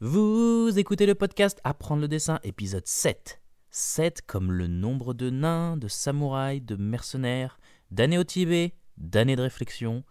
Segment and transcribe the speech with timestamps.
[0.00, 3.40] Vous écoutez le podcast Apprendre le dessin, épisode 7.
[3.72, 7.58] 7 comme le nombre de nains, de samouraïs, de mercenaires,
[7.90, 10.04] d'années au Tibet, d'années de réflexion,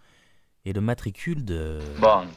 [0.65, 1.79] et le matricule de...
[2.01, 2.27] Bond.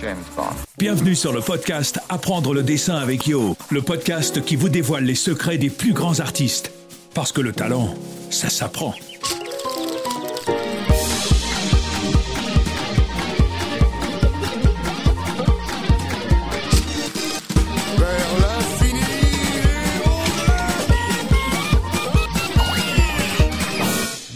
[0.00, 0.56] James Bond.
[0.76, 5.14] Bienvenue sur le podcast Apprendre le dessin avec Yo, le podcast qui vous dévoile les
[5.14, 6.72] secrets des plus grands artistes.
[7.14, 7.94] Parce que le talent,
[8.30, 8.92] ça s'apprend.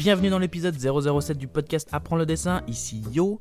[0.03, 3.39] Bienvenue dans l'épisode 007 du podcast Apprendre le dessin, ici Yo,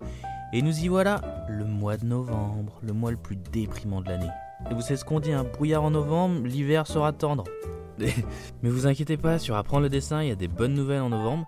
[0.53, 4.29] et nous y voilà, le mois de novembre, le mois le plus déprimant de l'année.
[4.69, 7.45] Et vous savez ce qu'on dit, un brouillard en novembre, l'hiver sera tendre.
[7.97, 11.09] Mais vous inquiétez pas, sur Apprendre le dessin, il y a des bonnes nouvelles en
[11.09, 11.47] novembre.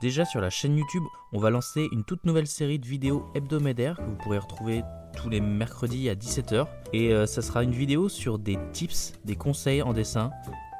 [0.00, 3.98] Déjà sur la chaîne YouTube, on va lancer une toute nouvelle série de vidéos hebdomadaires
[3.98, 4.82] que vous pourrez retrouver
[5.16, 6.66] tous les mercredis à 17h.
[6.92, 10.32] Et euh, ça sera une vidéo sur des tips, des conseils en dessin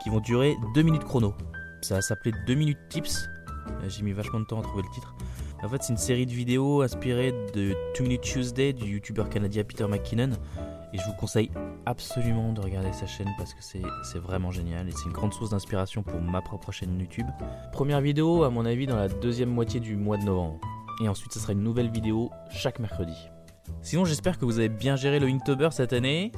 [0.02, 1.32] qui vont durer 2 minutes chrono.
[1.80, 3.28] Ça va s'appeler 2 minutes tips.
[3.70, 5.14] Euh, J'ai mis vachement de temps à trouver le titre.
[5.62, 9.64] En fait, c'est une série de vidéos inspirée de 2 Minute Tuesday du youtubeur canadien
[9.64, 10.30] Peter McKinnon.
[10.92, 11.50] Et je vous conseille
[11.84, 15.50] absolument de regarder sa chaîne parce que c'est vraiment génial et c'est une grande source
[15.50, 17.26] d'inspiration pour ma propre chaîne YouTube.
[17.72, 20.58] Première vidéo, à mon avis, dans la deuxième moitié du mois de novembre.
[21.02, 23.16] Et ensuite, ce sera une nouvelle vidéo chaque mercredi.
[23.82, 26.32] Sinon, j'espère que vous avez bien géré le Inktober cette année.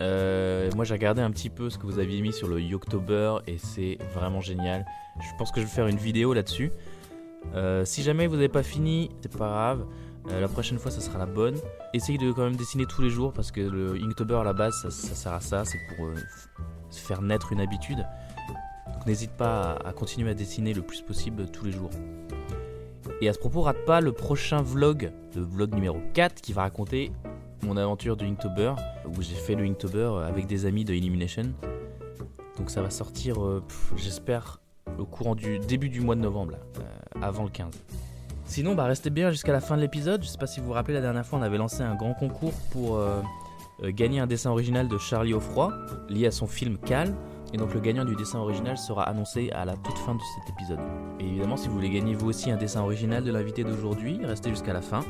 [0.00, 3.38] Euh, moi, j'ai regardé un petit peu ce que vous aviez mis sur le Yoktober
[3.46, 4.86] et c'est vraiment génial.
[5.20, 6.70] Je pense que je vais faire une vidéo là-dessus.
[7.54, 9.86] Euh, si jamais vous n'avez pas fini, c'est pas grave.
[10.30, 11.56] Euh, la prochaine fois, ça sera la bonne.
[11.94, 14.74] Essayez de quand même dessiner tous les jours parce que le Inktober à la base,
[14.74, 15.64] ça, sert à ça.
[15.64, 16.14] C'est pour euh,
[16.90, 18.04] faire naître une habitude.
[18.92, 21.90] Donc n'hésite pas à, à continuer à dessiner le plus possible tous les jours.
[23.20, 26.62] Et à ce propos, rate pas le prochain vlog, le vlog numéro 4 qui va
[26.62, 27.10] raconter
[27.62, 28.74] mon aventure du Inktober
[29.06, 31.52] où j'ai fait le Inktober avec des amis de Illumination.
[32.56, 33.36] Donc ça va sortir,
[33.96, 34.60] j'espère,
[34.98, 37.72] au courant du début du mois de novembre, euh, avant le 15.
[38.44, 40.22] Sinon, bah restez bien jusqu'à la fin de l'épisode.
[40.22, 42.14] Je sais pas si vous vous rappelez, la dernière fois, on avait lancé un grand
[42.14, 43.20] concours pour euh,
[43.82, 45.72] euh, gagner un dessin original de Charlie Offroy,
[46.08, 47.14] lié à son film Cal.
[47.52, 50.54] Et donc le gagnant du dessin original sera annoncé à la toute fin de cet
[50.54, 50.80] épisode.
[51.20, 54.50] Et évidemment, si vous voulez gagner vous aussi un dessin original de l'invité d'aujourd'hui, restez
[54.50, 55.00] jusqu'à la fin.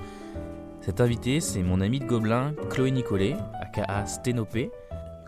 [0.81, 4.71] Cet invité, c'est mon ami de Gobelin, Chloé Nicolet, aka Sténopé.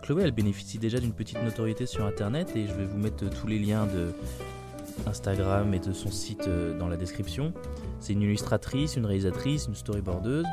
[0.01, 3.47] Chloé, elle bénéficie déjà d'une petite notoriété sur internet et je vais vous mettre tous
[3.47, 4.13] les liens de
[5.07, 7.53] Instagram et de son site euh, dans la description.
[7.99, 10.45] C'est une illustratrice, une réalisatrice, une storyboardeuse.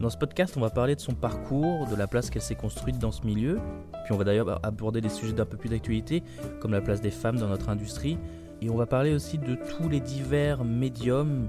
[0.00, 2.98] Dans ce podcast, on va parler de son parcours, de la place qu'elle s'est construite
[2.98, 3.58] dans ce milieu.
[4.04, 6.22] Puis on va d'ailleurs aborder des sujets d'un peu plus d'actualité,
[6.60, 8.16] comme la place des femmes dans notre industrie.
[8.62, 11.48] Et on va parler aussi de tous les divers médiums,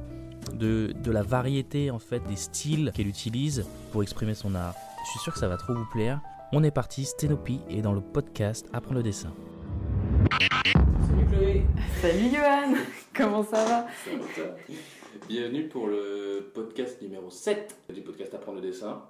[0.53, 4.75] de, de la variété en fait des styles qu'elle utilise pour exprimer son art.
[5.05, 6.19] Je suis sûr que ça va trop vous plaire.
[6.51, 9.31] On est parti, Sténopie est dans le podcast Apprendre le dessin.
[10.39, 11.61] Salut Chloé
[12.01, 12.73] Salut Johan,
[13.13, 13.87] comment ça va
[15.27, 19.03] Bienvenue pour le podcast numéro 7 du podcast Apprendre le dessin.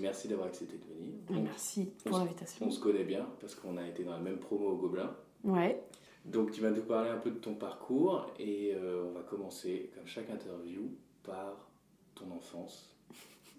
[0.00, 1.14] Merci d'avoir accepté de venir.
[1.28, 2.66] On, Merci on pour l'invitation.
[2.66, 5.14] on se connaît bien parce qu'on a été dans la même promo au Gobelin.
[5.44, 5.82] Ouais,
[6.24, 9.90] Donc tu vas nous parler un peu de ton parcours et euh, on va commencer,
[9.94, 10.90] comme chaque interview,
[11.22, 11.68] par
[12.14, 12.96] ton enfance.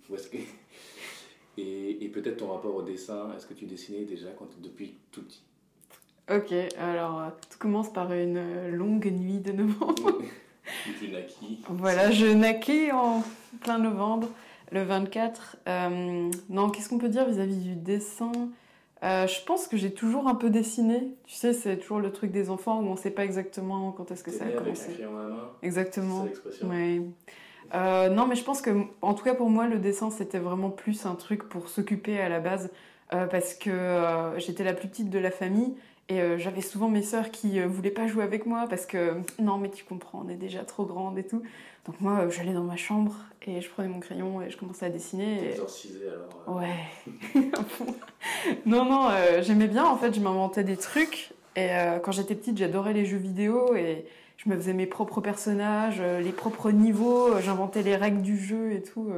[0.09, 0.37] Où est-ce que...
[1.57, 3.31] Et, et peut-être ton rapport au dessin.
[3.33, 5.41] Est-ce que tu dessinais déjà quand, depuis tout petit?
[6.29, 10.21] Ok, alors euh, tout commence par une euh, longue nuit de novembre.
[10.99, 13.23] Tu naquis voilà, je naquais en
[13.61, 14.29] plein novembre,
[14.71, 15.57] le 24.
[15.67, 18.31] Euh, non, qu'est-ce qu'on peut dire vis-à-vis du dessin?
[19.03, 21.15] Euh, Je pense que j'ai toujours un peu dessiné.
[21.25, 24.23] Tu sais, c'est toujours le truc des enfants où on sait pas exactement quand est-ce
[24.23, 24.93] que ça a né avec un commencé.
[24.93, 26.23] crayon à la main C'est Exactement.
[26.23, 27.01] l'expression Ouais.
[27.73, 28.71] Euh, non, mais je pense que,
[29.01, 32.29] en tout cas pour moi, le dessin, c'était vraiment plus un truc pour s'occuper à
[32.29, 32.71] la base,
[33.13, 35.75] euh, parce que j'étais la plus petite de la famille,
[36.09, 39.13] et euh, j'avais souvent mes sœurs qui euh, voulaient pas jouer avec moi, parce que,
[39.39, 41.41] non, mais tu comprends, on est déjà trop grande et tout.
[41.85, 44.85] Donc moi, euh, j'allais dans ma chambre, et je prenais mon crayon, et je commençais
[44.85, 45.49] à dessiner.
[45.51, 45.53] et-
[46.07, 46.47] alors.
[46.47, 46.75] euh, Ouais.
[48.65, 51.31] Non, non, euh, j'aimais bien, en fait, je m'inventais des trucs.
[51.55, 51.69] Et
[52.03, 54.05] quand j'étais petite, j'adorais les jeux vidéo et
[54.35, 58.81] je me faisais mes propres personnages, les propres niveaux, j'inventais les règles du jeu et
[58.81, 59.09] tout.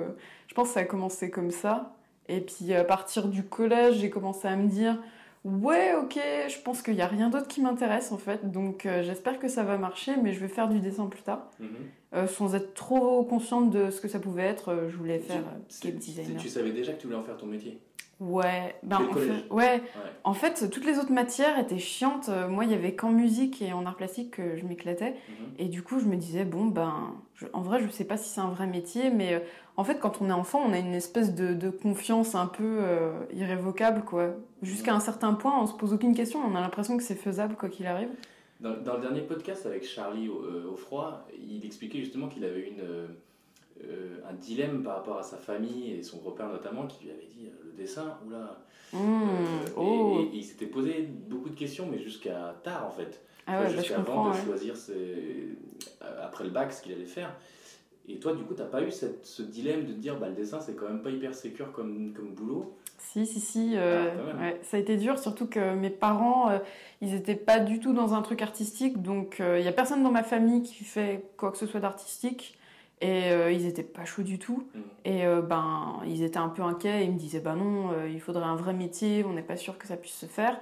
[0.47, 1.95] Je pense que ça a commencé comme ça.
[2.29, 4.99] Et puis à partir du collège, j'ai commencé à me dire
[5.47, 9.01] Ouais, ok, je pense qu'il n'y a rien d'autre qui m'intéresse en fait, donc euh,
[9.01, 11.49] j'espère que ça va marcher, mais je vais faire du dessin plus tard.
[11.59, 11.67] mhm.
[12.15, 15.43] Euh, sans être trop consciente de ce que ça pouvait être, euh, je voulais faire
[15.83, 16.41] game designer.
[16.41, 17.79] Tu savais déjà que tu voulais en faire ton métier?
[18.21, 19.73] Ouais, ben, en fait, ouais.
[19.73, 19.81] Ouais.
[20.23, 22.29] En fait, toutes les autres matières étaient chiantes.
[22.49, 25.11] Moi, il y avait qu'en musique et en art plastique que je m'éclatais.
[25.11, 25.53] Mhm.
[25.59, 28.29] Et du coup, je me disais, bon, ben, je- en vrai, je sais pas si
[28.29, 29.43] c'est un vrai métier, mais
[29.77, 32.79] en fait, quand on est enfant, on a une espèce de, de confiance un peu
[32.81, 34.31] euh, irrévocable, quoi.
[34.63, 37.55] Jusqu'à un certain point, on se pose aucune question, on a l'impression que c'est faisable,
[37.55, 38.09] quoi qu'il arrive.
[38.59, 42.81] Dans, dans le dernier podcast avec Charlie euh, Offroy, il expliquait justement qu'il avait une,
[43.83, 47.27] euh, un dilemme par rapport à sa famille et son repère notamment qui lui avait
[47.27, 48.57] dit euh, le dessin, oula.
[48.93, 50.19] Mmh, et- oh.
[50.21, 53.21] et, et il s'était posé beaucoup de questions, mais jusqu'à tard en fait.
[53.45, 54.29] ah ouais, bah, je jusqu'à avant comprends.
[54.31, 54.43] de ouais.
[54.45, 55.49] choisir ses-
[56.23, 57.31] après le bac ce qu'il allait faire.
[58.09, 60.35] Et toi, du coup, t'as pas eu cette, ce dilemme de te dire bah, le
[60.35, 63.71] dessin c'est quand même pas hyper sécure comme, comme boulot Si, si, si.
[63.75, 66.59] euh, Ah, ouais, ça a été dur, surtout que mes parents, euh,
[67.01, 69.01] ils étaient pas du tout dans un truc artistique.
[69.01, 72.57] Donc, il y a personne dans ma famille qui fait quoi que ce soit d'artistique.
[73.01, 74.63] Et euh, ils étaient pas chauds du tout.
[74.73, 74.81] Mhm.
[75.05, 77.05] Et euh, ben, ils étaient un peu inquiets.
[77.05, 79.77] Ils me disaient, bah non, euh, il faudrait un vrai métier, on n'est pas sûr
[79.77, 80.59] que ça puisse se faire.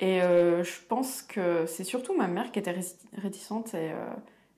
[0.00, 2.84] Et euh, je pense que c'est surtout ma mère qui était ré-
[3.20, 4.06] réticente et euh,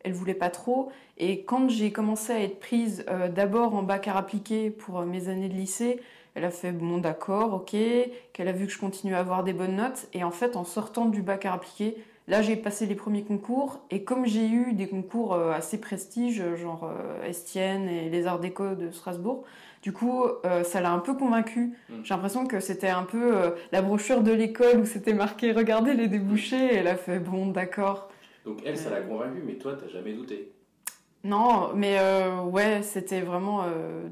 [0.05, 0.93] elle voulait pas trop.
[1.19, 5.05] Et quand j'ai commencé à être prise euh, d'abord en bac art appliqué pour euh,
[5.05, 6.01] mes années de lycée,
[6.35, 7.77] elle a fait bon d'accord, ok,
[8.33, 10.07] qu'elle a vu que je continuais à avoir des bonnes notes.
[10.13, 11.97] Et en fait, en sortant du bac art appliqué,
[12.27, 13.81] là j'ai passé les premiers concours.
[13.91, 16.91] Et comme j'ai eu des concours euh, assez prestige, genre
[17.25, 19.45] Estienne et les Arts Déco de Strasbourg,
[19.83, 20.25] du coup
[20.65, 21.75] ça l'a un peu convaincue.
[21.89, 21.95] Mm.
[22.03, 26.09] J'ai l'impression que c'était un peu la brochure de l'école où c'était marqué regardez les
[26.09, 26.75] débouchés.
[26.75, 28.09] Et elle a fait bon d'accord.
[28.45, 28.93] Donc elle, ça Euh.
[28.93, 30.53] l'a convaincu, mais toi, t'as jamais douté.
[31.25, 34.03] Non, mais euh, ouais, c'était vraiment euh,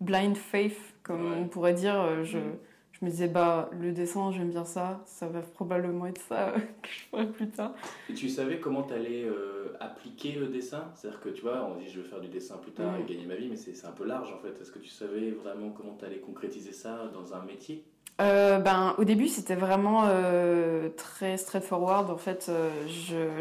[0.00, 1.36] blind faith, comme Ouais.
[1.40, 2.00] on pourrait dire.
[2.00, 2.56] Euh, Je, Mm.
[2.92, 6.52] je me disais, bah, le dessin, j'aime bien ça, ça va probablement être ça euh,
[6.82, 7.74] que je ferai plus tard.
[8.08, 10.90] Et tu savais comment t'allais euh, appliquer le dessin?
[10.94, 13.26] C'est-à-dire que tu vois, on dit je veux faire du dessin plus tard et gagner
[13.26, 14.58] ma vie, mais c'est c'est un peu large en fait.
[14.58, 17.84] Est-ce que tu savais vraiment comment t'allais concrétiser ça dans un métier?
[18.18, 22.10] Euh, ben, au début, c'était vraiment euh, très straightforward.
[22.10, 22.70] En fait, euh,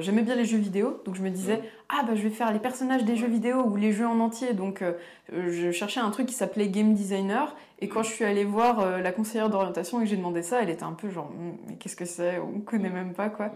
[0.02, 1.64] j'aimais bien les jeux vidéo, donc je me disais, Mhm.
[1.90, 4.54] ah bah je vais faire les personnages des jeux vidéo ou les jeux en entier.
[4.54, 4.84] Donc
[5.32, 7.56] je cherchais un truc qui s'appelait game designer.
[7.80, 10.70] Et quand je suis allée voir la conseillère d'orientation et que j'ai demandé ça, elle
[10.70, 12.38] était un peu genre, Hum, mais qu'est-ce que c'est?
[12.40, 13.52] On connaît même pas quoi.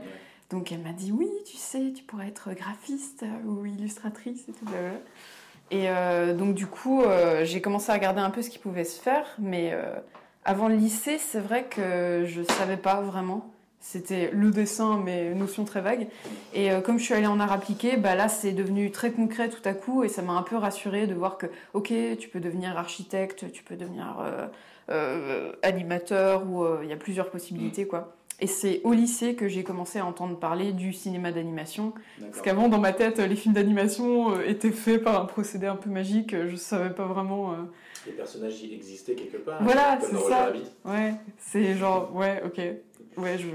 [0.52, 4.66] Donc elle m'a dit oui, tu sais, tu pourrais être graphiste ou illustratrice et tout.
[4.66, 5.00] blablabla.
[6.32, 7.04] Et donc du coup,
[7.44, 9.74] j'ai commencé à regarder un peu ce qui pouvait se faire, mais
[10.50, 13.54] avant le lycée, c'est vrai que je savais pas vraiment.
[13.82, 16.08] C'était le dessin, mais notion très vague.
[16.56, 19.50] Et euh, comme je suis allée en art appliqué, bah là c'est devenu très concret
[19.50, 22.40] tout à coup, et ça m'a un peu rassurée de voir que, ok, tu peux
[22.40, 24.48] devenir architecte, tu peux devenir euh,
[24.90, 28.16] euh, animateur, ou il y a plusieurs possibilités quoi.
[28.40, 31.94] Et c'est au lycée que j'ai commencé à entendre parler du cinéma d'animation.
[32.22, 35.90] Parce qu'avant, dans ma tête, les films d'animation étaient faits par un procédé un peu
[35.90, 36.34] magique.
[36.48, 37.54] Je savais pas vraiment.
[38.06, 39.62] Les personnages existaient quelque part.
[39.64, 40.54] Voilà, c'est ça.
[40.86, 42.60] Ouais, c'est genre, ouais, ok.
[43.18, 43.48] Ouais, je.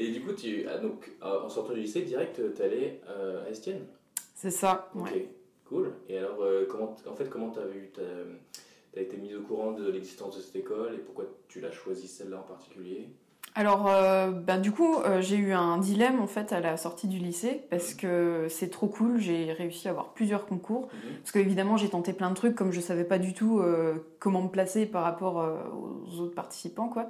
[0.00, 3.50] Et du coup, tu, ah, donc, euh, en sortant du lycée, direct, t'allais euh, à
[3.50, 3.84] Estienne?
[4.34, 5.28] C'est ça, Ok, ouais.
[5.64, 5.92] cool.
[6.08, 9.88] Et alors, euh, comment, en fait, comment t'as vu, t'as, été mise au courant de
[9.90, 13.08] l'existence de cette école et pourquoi tu l'as choisi celle-là en particulier?
[13.58, 17.08] Alors, euh, bah, du coup, euh, j'ai eu un dilemme en fait à la sortie
[17.08, 19.18] du lycée parce que c'est trop cool.
[19.18, 20.82] J'ai réussi à avoir plusieurs concours.
[20.82, 21.16] Mhm.
[21.18, 24.42] Parce qu'évidemment, j'ai tenté plein de trucs comme je savais pas du tout euh, comment
[24.42, 25.44] me placer par rapport
[25.74, 27.08] aux autres participants, quoi.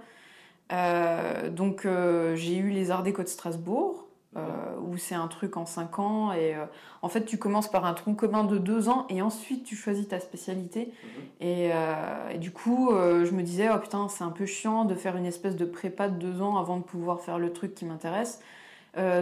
[1.50, 1.86] Donc,
[2.34, 4.07] j'ai eu les Arts Déco de Strasbourg.
[4.36, 4.40] Euh,
[4.86, 6.66] où c'est un truc en 5 ans et euh,
[7.00, 10.06] en fait tu commences par un tronc commun de 2 ans et ensuite tu choisis
[10.06, 11.22] ta spécialité Mhm.
[11.40, 14.84] et, euh, et du coup euh, je me disais oh putain c'est un peu chiant
[14.84, 17.74] de faire une espèce de prépa de 2 ans avant de pouvoir faire le truc
[17.74, 18.40] qui m'intéresse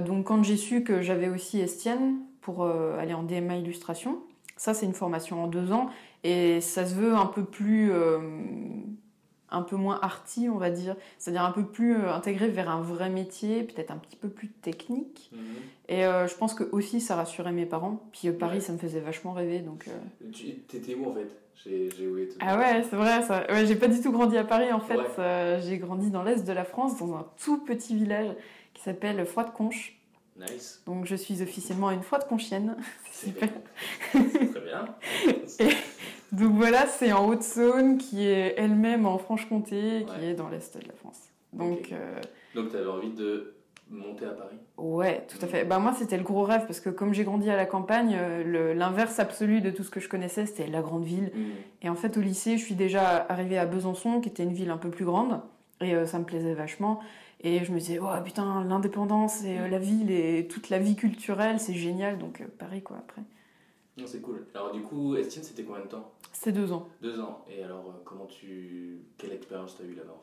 [0.06, 4.18] donc quand j'ai su que j'avais aussi Estienne pour aller en DMA illustration
[4.56, 5.90] ça c'est une formation en 2 ans
[6.24, 7.92] et ça se veut un peu plus
[9.50, 12.80] un peu moins arty, on va dire, c'est-à-dire un peu plus euh, intégré vers un
[12.80, 15.30] vrai métier, peut-être un petit peu plus technique.
[15.32, 15.40] Mhm.
[15.88, 18.02] Et euh, je pense que aussi ça rassurait mes parents.
[18.12, 18.60] Puis euh, Paris, Ouais.
[18.60, 19.86] ça me faisait vachement rêver, donc.
[19.88, 20.26] euh.
[20.32, 21.28] Tu T'étais où en fait?
[21.64, 22.36] J'ai tout.
[22.40, 23.22] Ah ouais, c'est vrai.
[23.22, 23.44] Ça...
[23.50, 24.96] Ouais, j'ai pas du tout grandi à Paris en fait.
[24.98, 25.60] Ouais.
[25.66, 28.28] J'ai grandi dans l'est de la France, dans un tout petit village
[28.74, 29.94] qui s'appelle Froide-Conche.
[30.38, 30.82] Nice.
[30.84, 32.76] Donc je suis officiellement une Froide-Conchienne.
[33.10, 33.48] C'est super.
[34.12, 34.84] C'est très bien.
[36.32, 40.30] Donc voilà, c'est en Haute-Saône, qui est elle-même en Franche-Comté, qui Ouais.
[40.30, 41.20] est dans l'est de la France.
[41.52, 41.92] Donc.
[41.92, 42.20] Euh,
[42.54, 43.54] Donc, t'avais envie de
[43.90, 44.56] monter à Paris?
[44.76, 45.64] Ouais, tout à fait.
[45.64, 48.74] Bah moi, c'était le gros rêve parce que comme j'ai grandi à la campagne, euh,
[48.74, 51.30] l'inverse absolu de tout ce que je connaissais, c'était la grande ville.
[51.34, 51.44] Mhm.
[51.82, 54.70] Et en fait, au lycée, je suis déjà arrivée à Besançon, qui était une ville
[54.70, 55.40] un peu plus grande,
[55.80, 57.00] et euh, ça me plaisait vachement.
[57.42, 60.96] Et je me disais, oh putain, l'indépendance et euh, la ville et toute la vie
[60.96, 62.18] culturelle, c'est génial.
[62.18, 63.22] Donc euh, Paris, quoi, après.
[63.96, 64.46] Non, c'est cool.
[64.54, 66.12] Alors du coup, Estienne, c'était combien de temps?
[66.32, 66.86] C'est deux ans.
[67.00, 67.44] Deux ans.
[67.50, 68.98] Et alors, euh, comment tu...
[69.16, 70.22] Quelle expérience t'as eu là-bas en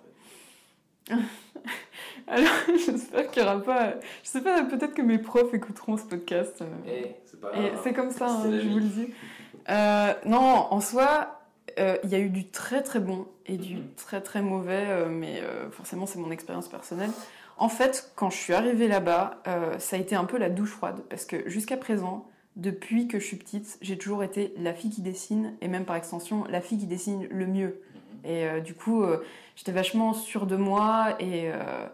[1.15, 1.15] fait?
[2.27, 2.51] Alors,
[2.85, 3.95] j'espère qu'il n'y aura pas.
[4.23, 6.61] Je sais pas, peut-être que mes profs écouteront ce podcast.
[6.61, 6.65] euh.
[6.87, 7.79] Eh, c'est pas Et grave.
[7.83, 9.13] c'est comme ça, C'est hein, je vous le dis.
[9.69, 11.41] Euh, non, en soi,
[11.79, 13.87] euh, il y a eu du très très bon et du Mhm.
[13.97, 17.11] très très mauvais, euh, mais forcément c'est mon expérience personnelle.
[17.57, 19.41] En fait, quand je suis arrivée là-bas,
[19.79, 23.25] ça a été un peu la douche froide, parce que jusqu'à présent, depuis que je
[23.25, 26.77] suis petite, j'ai toujours été la fille qui dessine, et même par extension, la fille
[26.77, 27.81] qui dessine le mieux.
[28.23, 28.31] Mhm.
[28.31, 29.23] Et euh, du coup, euh,
[29.55, 31.87] j'étais vachement sûre de moi et, euh,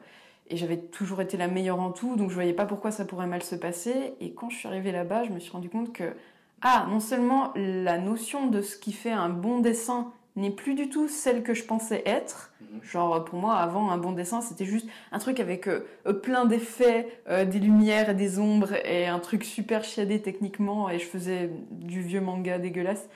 [0.50, 3.28] et j'avais toujours été la meilleure en tout, donc je voyais pas pourquoi ça pourrait
[3.28, 4.14] mal se passer.
[4.20, 6.14] Et quand je suis arrivée là-bas, je me suis rendu compte que,
[6.62, 10.90] ah, non seulement la notion de ce qui fait un bon dessin n'est plus du
[10.90, 12.52] tout celle que je pensais être.
[12.62, 12.84] Mhm.
[12.84, 15.82] Genre, pour moi, avant, un bon dessin, c'était juste un truc avec euh,
[16.24, 21.00] plein d'effets, euh, des lumières et des ombres, et un truc super chiadé techniquement, et
[21.00, 23.08] je faisais du vieux manga dégueulasse.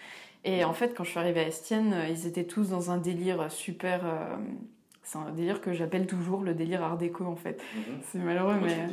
[0.45, 2.97] Et en fait, quand je suis arrivée à Estienne, euh, ils étaient tous dans un
[2.97, 4.05] délire super.
[4.05, 4.35] euh,
[5.03, 7.61] c'est un délire que j'appelle toujours le délire art déco, en fait.
[7.75, 7.83] Mhm.
[8.11, 8.87] C'est malheureux, mais.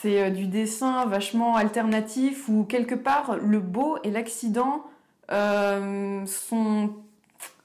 [0.00, 4.84] C'est du dessin vachement alternatif où quelque part le beau et l'accident
[5.30, 6.90] sont.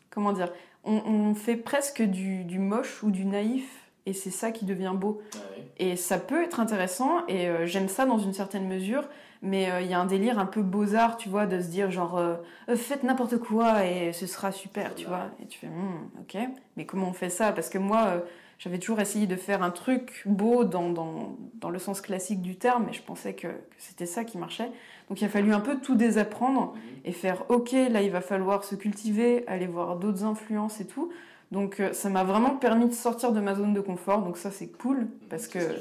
[0.10, 0.52] Comment dire
[0.84, 4.94] on, on fait presque du, du moche ou du naïf et c'est ça qui devient
[4.96, 5.22] beau.
[5.36, 5.38] Ah.
[5.78, 9.04] Et ça peut être intéressant et euh, j'aime ça dans une certaine mesure,
[9.42, 11.92] mais euh, il y a un délire un peu beaux-arts, tu vois, de se dire
[11.92, 12.36] genre euh,
[12.76, 15.28] faites n'importe quoi et ce sera super, tu vois.
[15.44, 16.38] Et tu fais Hmm, ok,
[16.76, 17.52] mais comment on fait ça?
[17.52, 18.24] Parce que moi,
[18.60, 22.56] j'avais toujours essayé de faire un truc beau dans, dans, dans le sens classique du
[22.58, 24.70] terme, et je pensais que, que c'était ça qui marchait.
[25.10, 26.82] Donc il a fallu un peu tout désapprendre Mhm.
[27.06, 31.10] et faire ok, là il va falloir se cultiver, aller voir d'autres influences et tout.
[31.52, 34.52] Donc euh, ça m'a vraiment permis de sortir de ma zone de confort, donc ça
[34.52, 35.76] c'est cool, parce C'est que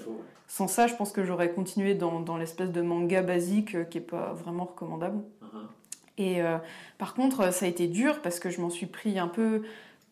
[0.46, 3.98] sans ça je pense que j'aurais continué dans, dans l'espèce de manga basique euh, qui
[3.98, 5.18] est pas vraiment recommandable.
[5.42, 5.48] Mhm.
[6.20, 6.56] Et euh,
[6.96, 9.62] par contre, ça a été dur parce que je m'en suis pris un peu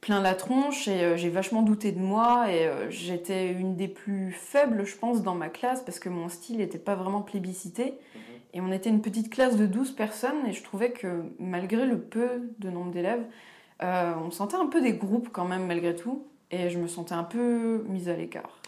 [0.06, 3.88] plein la tronche et euh, j'ai vachement douté de moi et euh, j'étais une des
[3.88, 7.86] plus faibles, je pense, dans ma classe parce que mon style n'était pas vraiment plébiscité.
[8.14, 8.20] Mhm.
[8.54, 11.98] Et on était une petite classe de 12 personnes et je trouvais que malgré le
[11.98, 12.28] peu
[12.60, 13.24] de nombre d'élèves,
[13.82, 17.14] euh, on sentait un peu des groupes quand même malgré tout et je me sentais
[17.14, 18.60] un peu mise à l'écart.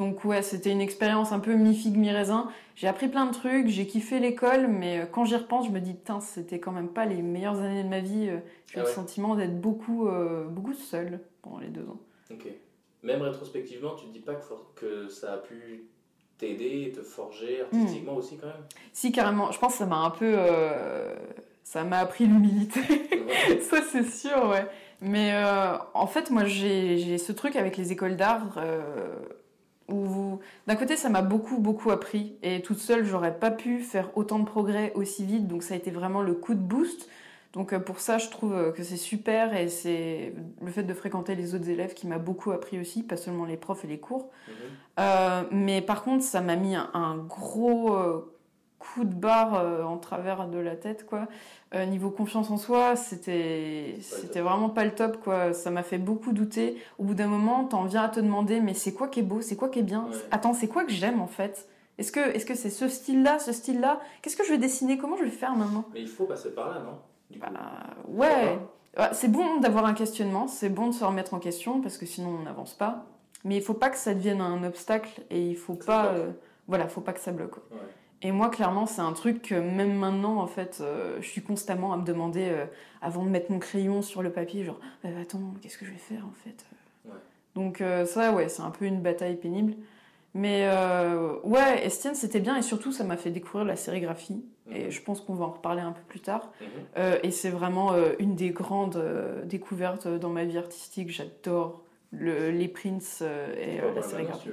[0.00, 2.48] Donc ouais, c'était une expérience un peu mi-figue, mi-raisin.
[2.74, 5.78] J'ai appris plein de trucs, j'ai kiffé l'école, mais euh, quand j'y repense, je me
[5.78, 8.28] dis, putain, c'était quand même pas les meilleures années de ma vie.
[8.30, 8.38] euh,
[8.68, 12.00] J'ai Ah le sentiment d'être beaucoup, euh, beaucoup seule pendant les deux ans.
[12.30, 12.46] Ok.
[13.02, 14.36] Même rétrospectivement, tu te dis pas
[14.74, 15.84] que, ça a pu
[16.38, 18.64] t'aider et te forger artistiquement aussi quand même?
[18.94, 20.32] Si, carrément, je pense que ça m'a un peu...
[20.34, 21.14] euh,
[21.62, 22.80] ça m'a appris l'humilité.
[22.80, 23.60] Ouais.
[23.70, 24.66] ça, c'est sûr, ouais.
[25.02, 28.58] Mais euh, en fait, moi, j'ai j'ai ce truc avec les écoles d'art
[30.66, 32.36] d'un côté, ça m'a beaucoup, beaucoup appris.
[32.42, 35.46] Et toute seule, j'aurais pas pu faire autant de progrès aussi vite.
[35.46, 37.08] Donc, ça a été vraiment le coup de boost.
[37.52, 39.56] Donc, euh, pour ça, je trouve euh, que c'est super.
[39.56, 40.32] Et c'est
[40.62, 43.56] le fait de fréquenter les autres élèves qui m'a beaucoup appris aussi, pas seulement les
[43.56, 44.30] profs et les cours.
[44.46, 44.54] Mhm.
[45.00, 47.96] Euh, mais par contre, ça m'a mis un, un gros
[48.80, 51.28] coup de barre euh, en travers de la tête, quoi.
[51.74, 55.52] Euh, niveau confiance en soi, c'était c'était vraiment pas le top, quoi.
[55.52, 56.82] Ça m'a fait beaucoup douter.
[56.98, 59.40] Au bout d'un moment, t'en viens à te demander, mais c'est quoi qui est beau,
[59.40, 60.06] c'est quoi qui est bien?
[60.10, 60.16] Ouais.
[60.32, 61.68] Attends, c'est quoi que j'aime en fait?
[61.98, 64.00] Est-ce que est-ce que c'est ce style-là, ce style-là?
[64.22, 64.98] Qu'est-ce que je vais dessiner?
[64.98, 66.98] Comment je vais faire maintenant Mais il faut passer par là, non?
[67.30, 67.46] Du coup.
[67.46, 68.58] Bah, ouais.
[69.12, 72.38] C'est bon d'avoir un questionnement, c'est bon de se remettre en question parce que sinon
[72.40, 73.04] on n'avance pas.
[73.44, 76.30] Mais il faut pas que ça devienne un obstacle et il faut pas, euh,
[76.66, 77.56] voilà, faut pas que ça bloque.
[77.70, 77.78] Ouais.
[78.22, 81.92] Et moi, clairement, c'est un truc que même maintenant, en fait, euh, je suis constamment
[81.92, 82.66] à me demander, euh,
[83.00, 85.96] avant de mettre mon crayon sur le papier, genre, Euh, attends, qu'est-ce que je vais
[85.96, 86.64] faire, en fait?
[87.06, 87.14] Ouais.
[87.54, 89.74] Donc euh, ça, ouais, c'est un peu une bataille pénible.
[90.34, 90.68] Mais
[91.42, 94.44] ouais, Estienne, c'était bien, et surtout, ça m'a fait découvrir la sérigraphie.
[94.70, 94.90] Et Mhm.
[94.90, 96.52] je pense qu'on va en reparler un peu plus tard.
[96.60, 97.02] Mhm.
[97.24, 99.02] Et c'est vraiment une des grandes
[99.46, 101.10] découvertes dans ma vie artistique.
[101.10, 103.22] J'adore le- les prints
[103.58, 104.50] et la sérigraphie.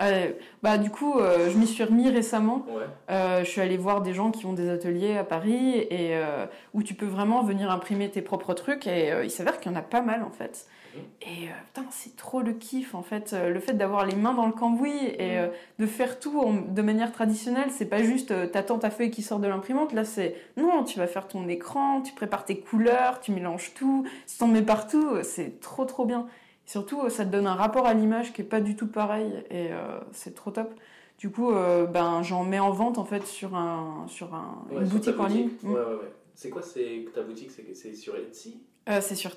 [0.00, 0.32] Euh,
[0.62, 2.64] bah, du coup, euh, je m'y suis remis récemment.
[2.68, 2.82] Ouais.
[3.10, 6.46] Euh, je suis allée voir des gens qui ont des ateliers à Paris et euh,
[6.72, 8.86] où tu peux vraiment venir imprimer tes propres trucs.
[8.88, 10.66] Et il s'avère qu'il y en a pas mal en fait.
[10.96, 11.02] Mhm.
[11.22, 13.34] Et putain, c'est trop le kiff en fait.
[13.34, 15.50] Le fait d'avoir les mains dans le cambouis et Mhm.
[15.78, 19.38] de faire tout en- de manière traditionnelle, c'est pas juste t'attends ta feuille qui sort
[19.38, 19.92] de l'imprimante.
[19.92, 24.04] Là, c'est non, tu vas faire ton écran, tu prépares tes couleurs, tu mélanges tout,
[24.26, 25.18] tu t'en mets partout.
[25.22, 26.26] C'est trop trop bien.
[26.66, 29.32] Surtout, euh, ça te donne un rapport à l'image qui est pas du tout pareil
[29.50, 30.74] et euh, c'est trop top.
[31.18, 34.78] Du coup, euh, ben, j'en mets en vente en fait sur, un, sur un, Ouais,
[34.78, 35.50] une sur boutique en ligne.
[35.62, 36.12] Ouais, ouais, ouais.
[36.34, 38.62] C'est quoi c'est ta boutique C'est sur Etsy?
[38.88, 39.36] Euh, c'est sur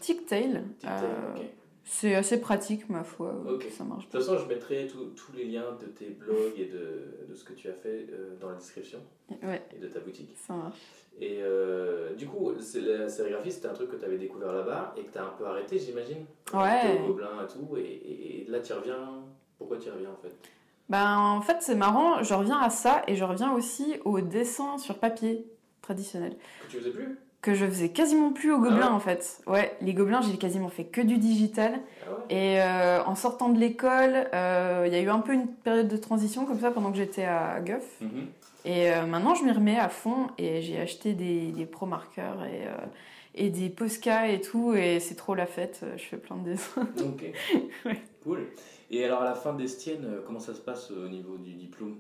[0.85, 1.43] Euh, ok.
[1.89, 3.33] C'est assez pratique, ma foi.
[3.49, 3.65] Ok.
[3.71, 4.05] Ça marche.
[4.07, 7.33] De toute façon, je mettrai tous tous les liens de tes blogs et de, de
[7.33, 8.99] ce que tu as fait euh, dans la description
[9.41, 10.35] Ouais, et de ta boutique.
[10.45, 10.77] ça marche.
[11.19, 15.03] Et euh, du coup, la sérigraphie, c'était un truc que tu avais découvert là-bas et
[15.03, 16.25] que tu as un peu arrêté, j'imagine.
[16.53, 16.99] Ouais.
[17.03, 17.77] Au Gobelin et tout.
[17.77, 19.23] Et, et- et là, tu reviens.
[19.57, 20.33] Pourquoi tu reviens en fait?
[20.89, 24.77] Ben, en fait, c'est marrant, je reviens à ça et je reviens aussi au dessin
[24.77, 25.45] sur papier
[25.81, 26.35] traditionnel.
[26.65, 27.17] Que tu faisais plus?
[27.41, 29.41] Que je faisais quasiment plus au gobelin Ah ouais en fait.
[29.45, 31.79] Ouais, les gobelins, j'ai quasiment fait que du digital.
[32.05, 35.33] Ah ouais Et euh, en sortant de l'école, euh, il y a eu un peu
[35.33, 38.01] une période de transition comme ça pendant que j'étais à Guff.
[38.01, 38.25] Mhm.
[38.65, 42.43] Et euh, maintenant, je m'y remets à fond et j'ai acheté des, des pro marqueurs
[42.43, 42.63] et,
[43.35, 44.73] et des Posca et tout.
[44.73, 45.85] Et c'est trop la fête.
[45.95, 46.87] Je fais plein de dessins.
[46.99, 47.23] Ok.
[47.85, 48.01] Ouais.
[48.23, 48.47] Cool.
[48.89, 51.97] Et alors, à la fin d'Estienne, comment ça se passe au niveau du diplôme?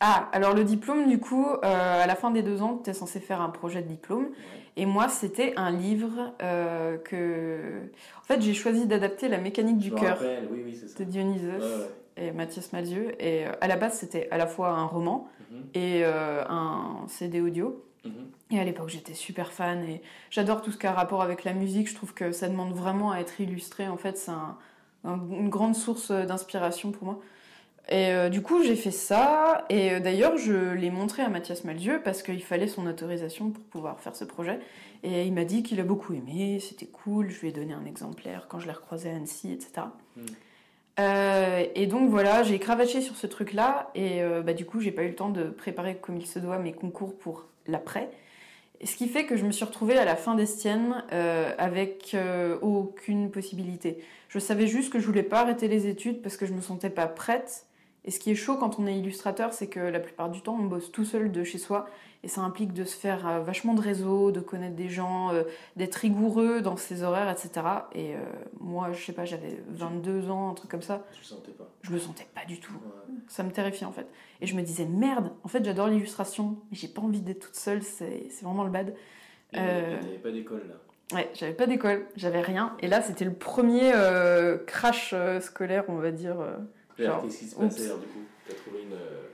[0.00, 2.92] Ah, alors le diplôme, du coup, euh, à la fin des deux ans, tu es
[2.94, 4.24] censé faire un projet de diplôme.
[4.24, 4.32] Ouais.
[4.76, 7.80] Et moi, c'était un livre euh, que.
[8.20, 10.18] En fait, j'ai choisi d'adapter La mécanique du cœur
[10.50, 11.60] oui, oui, de Dionysos Ouais,
[12.18, 12.26] ouais.
[12.26, 13.14] et Mathias Malzieu.
[13.24, 15.62] Et euh, à la base, c'était à la fois un roman Mhm.
[15.74, 17.82] et un CD audio.
[18.04, 18.12] Mhm.
[18.50, 21.52] Et à l'époque, j'étais super fan et j'adore tout ce qui a rapport avec la
[21.54, 21.88] musique.
[21.88, 23.86] Je trouve que ça demande vraiment à être illustré.
[23.88, 24.56] En fait, c'est un-
[25.04, 27.20] un- une grande source d'inspiration pour moi.
[27.88, 29.64] Et euh, du coup, j'ai fait ça.
[29.68, 33.62] Et euh, d'ailleurs, je l'ai montré à Mathias Malzieu parce qu'il fallait son autorisation pour
[33.64, 34.58] pouvoir faire ce projet.
[35.02, 37.30] Et il m'a dit qu'il a beaucoup aimé, c'était cool.
[37.30, 39.86] Je lui ai donné un exemplaire quand je l'ai recroisé à Annecy, etc.
[40.16, 40.20] Mm.
[40.98, 43.90] Euh, et donc voilà, j'ai cravaché sur ce truc-là.
[43.94, 46.58] Et bah, du coup, j'ai pas eu le temps de préparer comme il se doit
[46.58, 48.10] mes concours pour l'après.
[48.84, 52.58] Ce qui fait que je me suis retrouvée à la fin d'Estienne euh, avec euh,
[52.60, 53.98] aucune possibilité.
[54.28, 56.90] Je savais juste que je voulais pas arrêter les études parce que je me sentais
[56.90, 57.64] pas prête.
[58.06, 60.56] Et ce qui est chaud quand on est illustrateur, c'est que la plupart du temps,
[60.58, 61.88] on bosse tout seul de chez soi.
[62.22, 65.42] Et ça implique de se faire euh, vachement de réseau, de connaître des gens, euh,
[65.76, 67.66] d'être rigoureux dans ses horaires, etc.
[67.92, 68.18] Et euh,
[68.60, 71.04] moi, je sais pas, j'avais 22 ans, un truc comme ça.
[71.12, 71.68] Tu le sentais pas.
[71.82, 72.72] Je le sentais pas du tout.
[72.72, 73.14] Ouais.
[73.28, 74.06] Ça me terrifiait en fait.
[74.40, 77.56] Et je me disais, merde, en fait j'adore l'illustration, mais j'ai pas envie d'être toute
[77.56, 78.94] seule, c'est vraiment le bad.
[79.52, 80.00] Et Euh.
[80.00, 81.16] t'avais pas d'école là.
[81.16, 82.76] Ouais, j'avais pas d'école, j'avais rien.
[82.80, 83.92] Et là c'était le premier
[84.66, 86.36] crash scolaire, on va dire.
[86.96, 87.64] Qu'est-ce qui se oups.
[87.74, 88.20] passait alors du coup?
[88.48, 88.92] T'as trouvé une.
[88.92, 89.28] euh,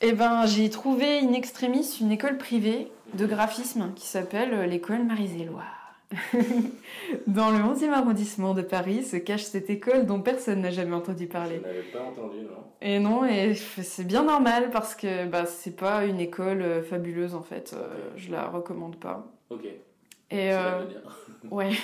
[0.00, 5.04] Eh ben j'ai trouvé in extremis une école privée de graphisme qui s'appelle euh, l'école
[5.04, 5.76] Marie-Zéloire.
[7.28, 11.26] Dans le 11e arrondissement de Paris se cache cette école dont personne n'a jamais entendu
[11.28, 11.60] parler.
[11.62, 12.64] Je n'avais pas entendu, non?
[12.82, 17.34] Et non, et c'est bien normal parce que bah, c'est pas une école euh, fabuleuse
[17.34, 17.76] en fait.
[18.16, 19.26] Je la recommande pas.
[19.50, 19.64] Ok.
[20.32, 20.84] Et euh.
[21.50, 21.70] Ouais.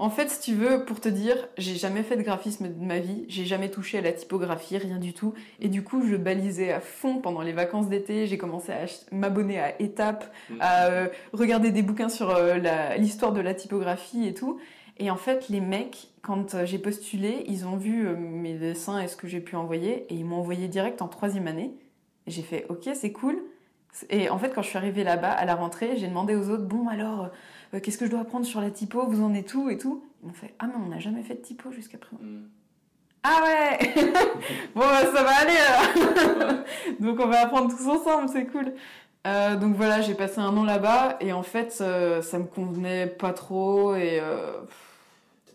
[0.00, 3.00] En fait, si tu veux, pour te dire, j'ai jamais fait de graphisme de ma
[3.00, 5.34] vie, j'ai jamais touché à la typographie, rien du tout.
[5.58, 8.28] Et du coup, je balisais à fond pendant les vacances d'été.
[8.28, 12.58] J'ai commencé à m'abonner à Étapes, à euh, regarder des bouquins sur euh,
[12.96, 14.60] l'histoire de la typographie et tout.
[14.98, 19.08] Et en fait, les mecs, quand euh, j'ai postulé, ils ont vu mes dessins et
[19.08, 21.72] ce que j'ai pu envoyer, et ils m'ont envoyé direct en troisième année.
[22.28, 23.42] Et j'ai fait, ok, c'est cool.
[24.10, 26.66] Et en fait, quand je suis arrivée là-bas, à la rentrée, j'ai demandé aux autres,
[26.66, 27.30] bon alors,
[27.74, 29.06] euh, qu'est-ce que je dois apprendre sur la typo?
[29.06, 30.04] Vous en êtes où et tout?
[30.22, 32.22] Ils m'ont fait, ah mais on n'a jamais fait de typo jusqu'à présent.
[32.22, 32.46] Hmm.
[33.22, 33.94] Ah ouais
[34.74, 36.54] Bon bah ça va aller alors
[37.00, 38.72] donc on va apprendre tous ensemble, c'est cool.
[39.26, 43.06] Euh, donc voilà, j'ai passé un an là-bas et en fait euh, ça me convenait
[43.06, 44.20] pas trop et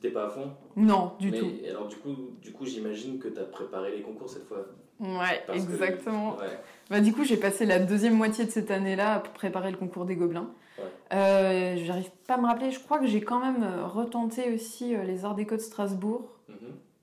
[0.04, 1.50] T'étais pas à fond non du Mais tout.
[1.70, 2.10] alors du coup,
[2.42, 4.66] du coup j'imagine que t'as préparé les concours cette fois.
[5.00, 6.36] Ouais, Parce que- exactement.
[6.36, 6.60] Ouais.
[6.90, 10.04] Bah du coup j'ai passé la deuxième moitié de cette année-là pour préparer le concours
[10.04, 10.50] des gobelins.
[10.78, 10.84] Ouais.
[11.14, 14.94] Euh, J'arrive pas à me rappeler, je crois que j'ai quand même euh, retenté aussi
[14.94, 16.58] euh, les Arts Déco de Strasbourg Mhm.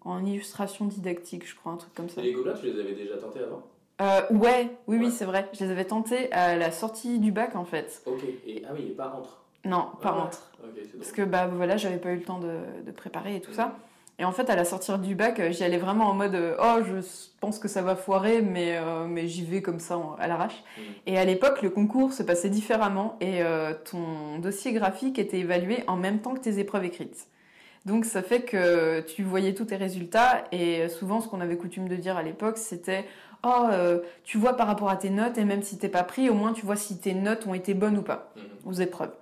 [0.05, 2.21] en illustration didactique, je crois, un truc comme ça.
[2.21, 3.63] Et les gobelins, tu les avais déjà tentés avant?
[4.03, 5.49] Euh, ouais, oui, oui, c'est vrai.
[5.55, 8.03] Je les avais tentés à la sortie du bac en fait.
[8.05, 8.23] Ok.
[8.47, 9.43] Et, ah oui, et pas entre.
[9.65, 10.23] Non, pas Ah ouais.
[10.23, 10.51] entre.
[10.63, 13.41] Ok, c'est Parce que bah voilà, j'avais pas eu le temps de, de préparer et
[13.41, 13.77] tout ça.
[14.19, 16.55] Et en fait, à la sortie du bac, euh, j'y allais vraiment en mode euh,
[16.63, 17.01] oh, je
[17.41, 20.63] pense que ça va foirer, mais, euh, mais j'y vais comme ça à l'arrache.
[20.77, 20.83] Mhm.
[21.07, 25.85] Et à l'époque, le concours se passait différemment et euh, ton dossier graphique était évalué
[25.87, 27.29] en même temps que tes épreuves écrites.
[27.87, 31.89] Donc ça fait que tu voyais tous tes résultats et souvent ce qu'on avait coutume
[31.89, 33.07] de dire à l'époque c'était
[33.43, 36.29] oh euh, tu vois par rapport à tes notes et même si t'es pas pris
[36.29, 38.43] au moins tu vois si tes notes ont été bonnes ou pas Mhm.
[38.67, 39.13] aux épreuves.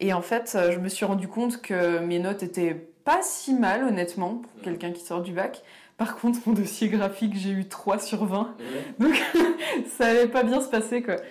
[0.00, 3.54] Et en fait, euh, je me suis rendu compte que mes notes étaient pas si
[3.54, 5.62] mal, honnêtement, pour quelqu'un qui sort du bac.
[5.96, 8.56] Par contre, mon dossier graphique, j'ai eu 3 sur 20.
[8.58, 8.64] Ouais.
[8.98, 9.14] Donc,
[9.86, 11.14] ça allait pas bien se passer, quoi.
[11.16, 11.22] Ouais.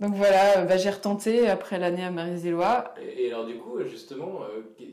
[0.00, 2.92] Donc voilà, euh, bah, j'ai retenté après l'année à Marie-Zélois.
[3.00, 4.92] Et, et alors du coup, justement, euh, qu'est-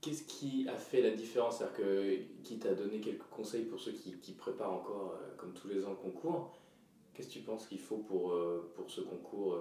[0.00, 1.58] qu'est-ce qui a fait la différence?
[1.58, 5.52] C'est-à-dire que qui t'a donné quelques conseils pour ceux qui, qui préparent encore, euh, comme
[5.52, 6.58] tous les ans, le concours?
[7.14, 9.58] Qu'est-ce que tu penses qu'il faut pour, euh, pour ce concours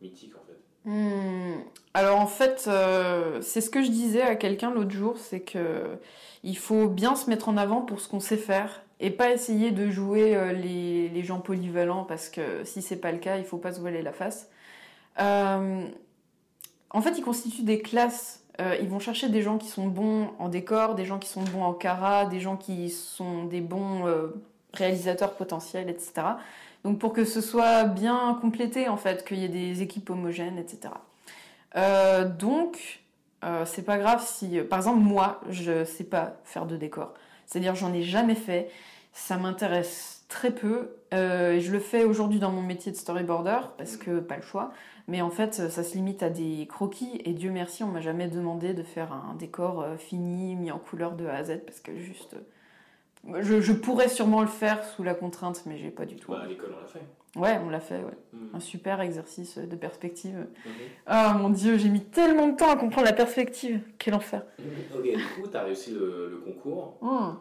[0.00, 0.58] mythique en fait?
[0.84, 1.58] Hmm,
[1.94, 5.98] Alors en fait, euh, c'est ce que je disais à quelqu'un l'autre jour, c'est que
[6.42, 9.72] il faut bien se mettre en avant pour ce qu'on sait faire et pas essayer
[9.72, 13.58] de jouer euh, les, gens polyvalents parce que si c'est pas le cas, il faut
[13.58, 14.48] pas se voiler la face.
[15.20, 15.86] Euh,
[16.90, 18.38] en fait, ils constituent des classes.
[18.82, 21.62] Ils vont chercher des gens qui sont bons en décor, des gens qui sont bons
[21.62, 24.04] en cara, des gens qui sont des bons
[24.74, 26.12] réalisateurs potentiels, etc.
[26.84, 30.58] Donc pour que ce soit bien complété, en fait, qu'il y ait des équipes homogènes,
[30.58, 30.94] etc.
[31.76, 33.02] Euh, donc,
[33.44, 37.14] euh, c'est pas grave si, par exemple, moi, je sais pas faire de décor.
[37.46, 38.70] C'est-à-dire, j'en ai jamais fait.
[39.12, 40.96] Ça m'intéresse très peu.
[41.12, 44.72] Euh, je le fais aujourd'hui dans mon métier de storyboarder parce que pas le choix.
[45.08, 47.20] Mais en fait, ça se limite à des croquis.
[47.24, 51.12] Et Dieu merci, on m'a jamais demandé de faire un décor fini, mis en couleur
[51.12, 52.36] de A à Z parce que juste.
[53.40, 56.32] Je, je pourrais sûrement le faire sous la contrainte, mais j'ai pas du tout.
[56.32, 57.02] Bah, à l'école, on l'a fait.
[57.36, 58.16] Ouais, on l'a fait, ouais.
[58.32, 58.56] Mm.
[58.56, 60.46] Un super exercice de perspective.
[61.06, 63.80] Ah mon dieu, j'ai mis tellement de temps à comprendre la perspective.
[63.98, 64.42] Quel enfer.
[64.94, 66.96] Ok, du coup, tu as réussi le, le concours.
[67.00, 67.34] Hmm.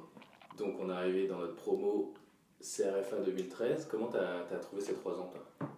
[0.57, 2.13] Donc, on est arrivé dans notre promo
[2.59, 3.87] CRFA 2013.
[3.89, 5.69] Comment tu as, trouvé ces trois ans, toi?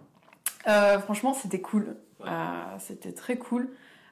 [0.67, 1.95] Euh, franchement, c'était cool.
[2.19, 2.27] Ouais.
[2.27, 3.69] Euh, c'était très cool.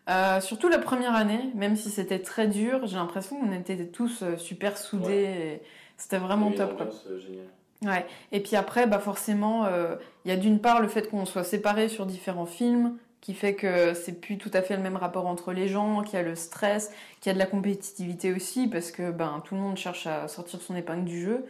[0.10, 4.24] Euh, surtout la première année, même si c'était très dur, j'ai l'impression qu'on était tous
[4.24, 5.62] euh, super soudés.
[5.98, 6.78] C'était vraiment top.
[6.78, 6.88] quoi.
[7.10, 7.45] euh, géniale.
[7.84, 8.06] Ouais.
[8.32, 9.95] Et puis après, bah forcément, euh,
[10.26, 13.54] il y a d'une part le fait qu'on soit séparés sur différents films, qui fait
[13.54, 16.24] que c'est plus tout à fait le même rapport entre les gens, qu'il y a
[16.24, 16.91] le stress,
[17.22, 20.28] qu'il y a de la compétitivité aussi, parce que ben tout le monde cherche à
[20.28, 21.45] sortir son épingle du jeu.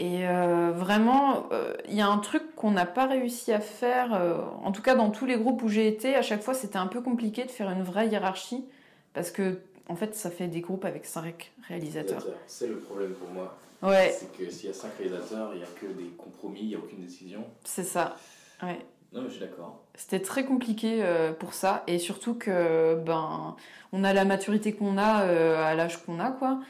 [0.00, 4.14] Et euh, vraiment, euh, il y a un truc qu'on n'a pas réussi à faire,
[4.14, 6.78] euh, en tout cas dans tous les groupes où j'ai été, à chaque fois c'était
[6.78, 8.64] un peu compliqué de faire une vraie hiérarchie,
[9.12, 9.58] parce que
[9.90, 12.26] en fait ça fait des groupes avec cinq réalisateurs.
[12.46, 13.58] C'est le problème pour moi.
[13.82, 16.68] Ouais, C'est que s'il y a cinq réalisateurs, il n'y a que des compromis, il
[16.68, 17.44] n'y a aucune décision.
[17.64, 18.16] c'est ça.
[18.62, 18.78] Ouais.
[19.12, 19.82] Non, mais je suis d'accord.
[19.96, 23.56] C'était très compliqué euh, pour ça et surtout que ben
[23.92, 26.60] on a la maturité qu'on a euh, à l'âge qu'on a quoi.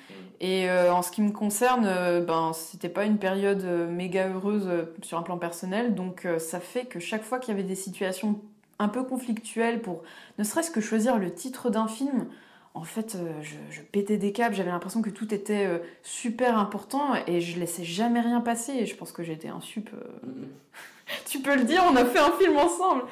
[0.41, 1.85] Et euh, en ce qui me concerne,
[2.25, 4.71] ben c'était pas une période méga heureuse
[5.03, 8.41] sur un plan personnel, donc ça fait que chaque fois qu'il y avait des situations
[8.79, 10.03] un peu conflictuelles pour
[10.39, 12.27] ne serait-ce que choisir le titre d'un film,
[12.75, 16.59] en fait euh, je, je pétais des câbles, j'avais l'impression que tout était euh, super
[16.59, 18.73] important et je laissais jamais rien passer.
[18.73, 19.91] Et je pense que j'étais un sup.
[19.95, 20.29] euh.
[21.27, 23.03] Tu peux le dire, on a fait un film ensemble.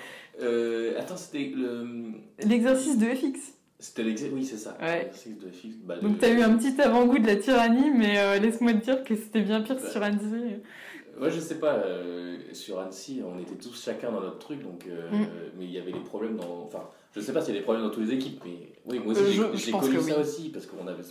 [0.41, 2.13] Euh, attends, c'était le.
[2.45, 3.55] L'exercice de FX.
[3.81, 4.35] C'était l'exercice.
[4.37, 4.77] Oui, c'est ça.
[4.81, 5.11] Ouais.
[5.27, 5.77] De fixe.
[5.85, 8.85] Bah, Donc le- t'as eu un petit avant-goût de la tyrannie, mais euh, laisse-moi te
[8.85, 9.91] dire que c'était bien pire Ouais.
[9.91, 10.57] sur Annecy.
[11.19, 14.85] Moi, je sais pas, euh, sur Annecy, on était tous chacun dans notre truc, donc,
[14.89, 15.27] euh, Mm.
[15.59, 16.63] mais il y avait des problèmes dans.
[16.67, 18.99] Enfin, je sais pas s'il y a des problèmes dans toutes les équipes, mais oui,
[19.01, 20.21] moi Euh, j'ai- connu que ça oui.
[20.23, 21.03] aussi, parce qu'on avait.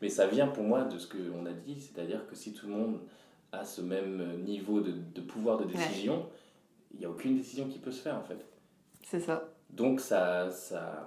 [0.00, 2.72] Mais ça vient pour moi de ce qu'on a dit, c'est-à-dire que si tout le
[2.72, 2.98] monde
[3.52, 6.26] a ce même niveau de, de pouvoir de décision,
[6.94, 8.38] il n'y a aucune décision qui peut se faire en fait.
[9.06, 9.48] C'est ça.
[9.70, 11.06] Donc ça, ça,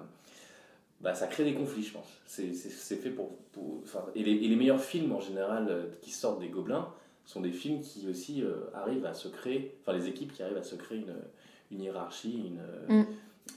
[1.02, 2.08] bah, ça crée des conflits, je pense.
[2.26, 2.54] C'est
[2.96, 3.36] fait pour.
[3.52, 3.84] pour-
[4.16, 6.88] et, les, et les meilleurs films en général euh, qui sortent des Gobelins
[7.26, 10.58] sont des films qui aussi euh, arrivent à se créer, enfin les équipes qui arrivent
[10.58, 11.16] à se créer une,
[11.72, 12.52] une hiérarchie,
[12.90, 13.06] une, Mm.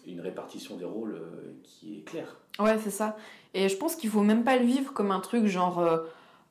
[0.07, 2.37] Une répartition des rôles euh, qui est claire.
[2.59, 3.16] Ouais, c'est ça.
[3.55, 5.98] Et je pense qu'il faut même pas le vivre comme un truc genre euh,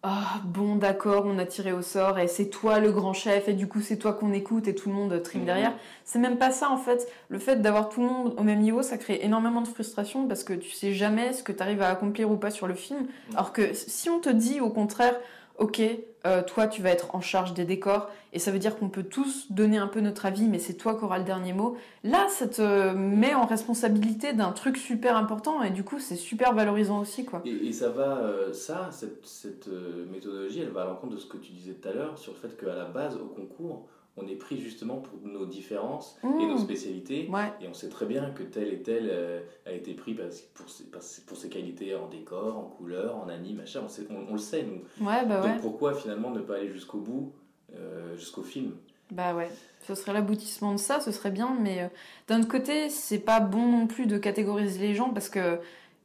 [0.03, 3.53] ah bon d'accord, on a tiré au sort et c'est toi le grand chef et
[3.53, 5.45] du coup c'est toi qu'on écoute et tout le monde trime Mhm.
[5.47, 5.73] derrière.
[6.05, 7.07] C'est même pas ça en fait.
[7.29, 10.43] Le fait d'avoir tout le monde au même niveau, ça crée énormément de frustration parce
[10.43, 13.07] que tu sais jamais ce que tu arrives à accomplir ou pas sur le film.
[13.33, 15.15] Alors que si on te dit au contraire,
[15.57, 15.81] ok,
[16.25, 19.03] euh, toi tu vas être en charge des décors et ça veut dire qu'on peut
[19.03, 21.77] tous donner un peu notre avis, mais c'est toi qui auras le dernier mot.
[22.03, 26.53] Là, ça te met en responsabilité d'un truc super important et du coup c'est super
[26.53, 27.41] valorisant aussi quoi.
[27.45, 31.27] Et, ça va, euh, ça, cette, cette euh, méthodologie, elle va à l'encontre de ce
[31.27, 34.27] que tu disais tout à l'heure sur le fait qu'à la base, au concours, on
[34.27, 36.47] est pris justement pour nos différences et Mmh.
[36.49, 37.29] nos spécialités.
[37.31, 40.39] Ouais, Et on sait très bien que tel et tel euh, a été pris parce,
[40.41, 43.81] pour, ses, parce- pour ses qualités en décor, en couleur, en anime, machin.
[43.85, 45.05] On, sait- on, on le sait, nous.
[45.05, 45.51] ouais, bah ouais.
[45.53, 47.31] Donc pourquoi finalement ne pas aller jusqu'au bout,
[47.75, 48.71] euh, jusqu'au film?
[49.11, 49.49] Bah ouais,
[49.87, 51.87] ce serait l'aboutissement de ça, ce serait bien, mais euh,
[52.27, 55.59] d'un autre côté, c'est pas bon non plus de catégoriser les gens parce que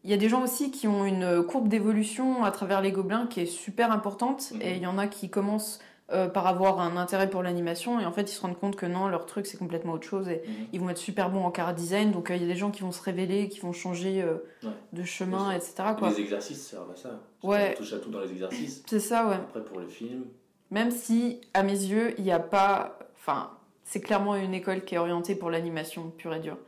[0.05, 3.27] il y a des gens aussi qui ont une courbe d'évolution à travers les gobelins
[3.29, 4.63] qui est super importante Mhm.
[4.63, 5.79] et il y en a qui commencent
[6.11, 8.87] euh, par avoir un intérêt pour l'animation et en fait ils se rendent compte que
[8.87, 11.73] non, leur truc c'est complètement autre chose et ils vont être super bons en cara
[11.73, 14.21] design donc euh, il y a des gens qui vont se révéler, qui vont changer
[14.23, 14.71] euh, Ouais.
[14.93, 15.75] de chemin, etc.
[15.99, 16.11] Quoi.
[16.11, 17.21] Les exercices servent à ça.
[17.43, 17.75] Ouais.
[17.77, 18.83] On touche à tout dans les exercices.
[18.87, 19.37] C'est ça, ouais.
[19.37, 20.25] Après, pour les films,
[20.71, 22.99] Même si, à mes yeux, il n'y a pas.
[23.17, 23.51] Enfin,
[23.85, 26.59] c'est clairement une école qui est orientée pour l'animation pure et dure.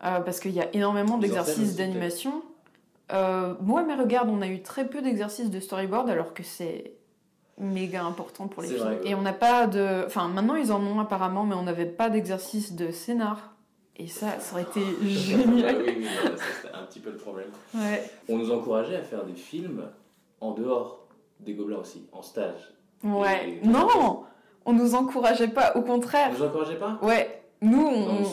[0.00, 2.42] Parce qu'il y a énormément d'exercices d'animation.
[3.12, 6.94] Moi, mais regarde, on a eu très peu d'exercices de storyboard alors que c'est
[7.60, 8.80] méga important pour les films.
[8.80, 9.08] vrai, ouais.
[9.08, 10.04] Et on n'a pas de.
[10.06, 13.54] Enfin, maintenant ils en ont apparemment, mais on n'avait pas d'exercice de scénar.
[13.96, 15.76] Et ça, ça aurait été génial.
[15.86, 17.48] oui, oui, voilà, ça, c'était un petit peu le problème.
[17.74, 18.10] Ouais.
[18.30, 19.82] On nous encourageait à faire des films
[20.40, 21.06] en dehors
[21.40, 22.72] des Gobelins aussi, en stage.
[23.04, 23.60] Ouais.
[23.62, 24.24] Et- Non
[24.64, 26.30] On nous encourageait pas, au On contraire.
[26.32, 26.98] nous encourageait pas?
[27.02, 27.42] Ouais.
[27.62, 28.24] Nous, on,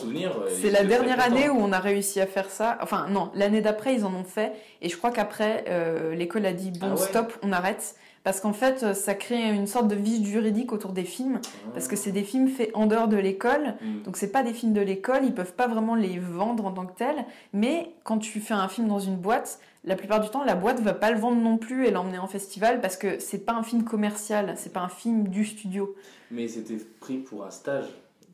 [0.48, 2.78] C'est la dernière année où on a réussi à faire ça.
[2.80, 4.52] Enfin, non, l'année d'après, ils en ont fait.
[4.80, 7.94] Et je crois qu'après, euh, l'école a dit bon, Ah ouais stop, on arrête.
[8.28, 11.40] Parce qu'en fait, euh, ça crée une sorte de vide juridique autour des films.
[11.72, 13.76] Parce que c'est des films faits en dehors de l'école.
[13.80, 14.02] Mm.
[14.02, 15.24] Donc, c'est pas des films de l'école.
[15.24, 17.24] Ils peuvent pas vraiment les vendre en tant que tels.
[17.54, 20.80] Mais quand tu fais un film dans une boîte, la plupart du temps, la boîte
[20.80, 23.62] va pas le vendre non plus et l'emmener en festival parce que c'est pas un
[23.62, 24.52] film commercial.
[24.58, 25.96] C'est pas un film du studio.
[26.30, 27.86] Mais c'était pris pour un stage.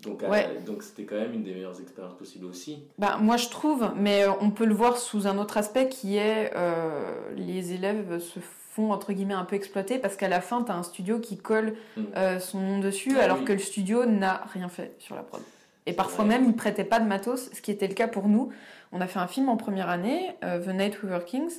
[0.03, 0.25] Donc,
[0.67, 2.83] donc c'était quand même une des meilleures expériences possibles aussi.
[2.99, 6.17] Bah, moi je trouve, mais euh, on peut le voir sous un autre aspect qui
[6.17, 8.39] est euh, les élèves se
[8.75, 11.37] font entre guillemets un peu exploiter parce qu'à la fin tu as un studio qui
[11.39, 12.03] colle Mm.
[12.17, 13.45] euh, son nom dessus Ah alors oui.
[13.45, 15.41] que le studio n'a rien fait sur la prod.
[15.87, 18.51] Et parfois même ils prêtaient pas de matos, ce qui était le cas pour nous.
[18.93, 21.51] On a fait un film en première année, euh, The Night We Were Kings,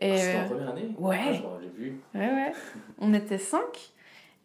[0.00, 0.90] et Ah, c'était euh, en première année?
[0.98, 1.18] ouais.
[1.44, 2.00] Ah, je vu.
[2.14, 2.52] Ouais, ouais.
[3.00, 3.90] On était cinq.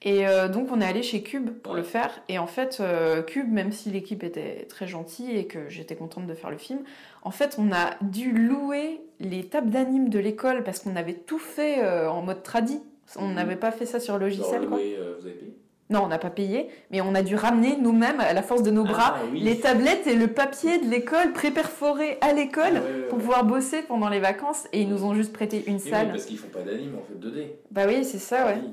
[0.07, 1.79] Et euh, donc, on est allé chez Cube pour Ouais.
[1.79, 2.11] le faire.
[2.29, 6.27] Et en fait, euh, Cube, même si l'équipe était très gentille et que j'étais contente
[6.27, 6.79] de faire le film,
[7.23, 11.39] en fait, on a dû louer les tables d'anime de l'école parce qu'on avait tout
[11.39, 12.79] fait euh, en mode tradi.
[13.17, 13.33] On Mhm.
[13.33, 14.77] n'avait pas fait ça sur Genre, logiciel, quoi.
[14.77, 15.53] vous avez payé?
[15.91, 18.71] Non, on n'a pas payé, mais on a dû ramener nous-mêmes, à la force de
[18.71, 19.39] nos bras, Ah, oui.
[19.41, 23.23] les tablettes et le papier de l'école pré-perforé à l'école Ah, ouais, ouais, pour ouais.
[23.23, 24.65] pouvoir bosser pendant les vacances.
[24.73, 26.07] Et ils nous ont juste prêté une Oui, oui, salle.
[26.09, 27.55] parce qu'ils font pas d'anime en fait 2D.
[27.71, 28.57] Bah oui, c'est ça, ouais.
[28.63, 28.71] Oui.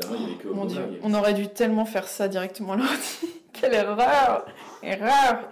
[0.00, 2.76] Finalement, il y avait que Mon dieu, on aurait dû tellement faire ça directement à
[2.76, 3.18] l'ordi.
[3.52, 4.46] Quelle erreur
[4.82, 5.48] Erreur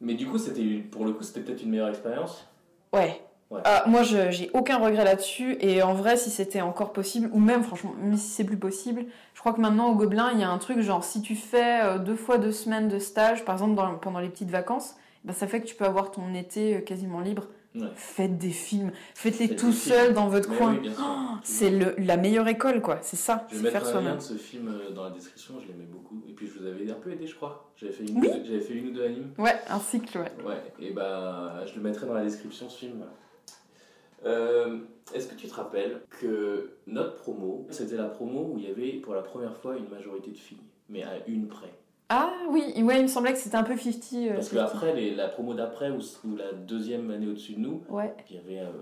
[0.00, 2.46] Mais du coup, c'était pour le coup, c'était peut-être une meilleure expérience.
[2.92, 3.20] Ouais.
[3.50, 3.60] Ouais.
[3.64, 5.56] Ah, moi, j'ai aucun regret là-dessus.
[5.60, 9.06] Et en vrai, si c'était encore possible, ou même, franchement, même si c'est plus possible,
[9.34, 11.82] je crois que maintenant, au Gobelin, il y a un truc genre, si tu fais
[11.82, 15.32] euh, deux fois deux semaines de stage, par exemple, dans- pendant les petites vacances, ben,
[15.32, 17.48] ça fait que tu peux avoir ton été euh, quasiment libre.
[17.74, 17.86] Ouais.
[17.94, 18.90] Faites des films.
[19.14, 20.76] Faites-les Faites tout seul dans votre Mais coin.
[20.82, 20.90] oui.
[21.00, 21.04] Oh,
[21.44, 22.98] c'est le- la meilleure école, quoi.
[23.02, 23.46] C'est ça.
[23.52, 25.84] Je vais faire mettre un lien de ce film euh, dans la description, je l'aimais
[25.88, 26.20] beaucoup.
[26.28, 27.70] Et puis je vous avais un peu aidé, je crois.
[27.76, 28.28] J'avais fait une, Oui.
[28.28, 29.30] ou deux- j'avais fait une ou deux animes.
[29.38, 30.32] Ouais, un cycle, ouais.
[30.44, 33.04] Ouais, et bah je le mettrai dans la description ce film.
[34.24, 34.78] Euh,
[35.14, 38.92] Est-ce que tu te rappelles que notre promo, c'était la promo où il y avait
[39.00, 41.72] pour la première fois une majorité de filles, mais à une près.
[42.12, 44.12] Ah oui, ouais, il me semblait que c'était un peu 50.
[44.14, 44.74] euh, Parce que 50.
[44.74, 48.12] après, les- la promo d'après, ou, ou la deuxième année au-dessus de nous, Ouais.
[48.28, 48.72] il y avait euh,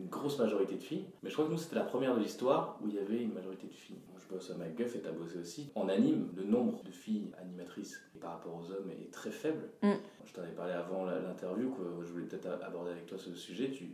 [0.00, 1.04] une grosse majorité de filles.
[1.22, 3.34] Mais je crois que nous, c'était la première de l'histoire où il y avait une
[3.34, 3.98] majorité de filles.
[4.08, 5.70] Bon, je bosse à MacGuff et t'as bossé aussi.
[5.74, 9.68] En anime, le nombre de filles animatrices par rapport aux hommes est très faible.
[9.82, 9.90] Mm.
[10.24, 13.70] Je t'en ai parlé avant l'interview, que je voulais peut-être aborder avec toi ce sujet.
[13.70, 13.90] Tu,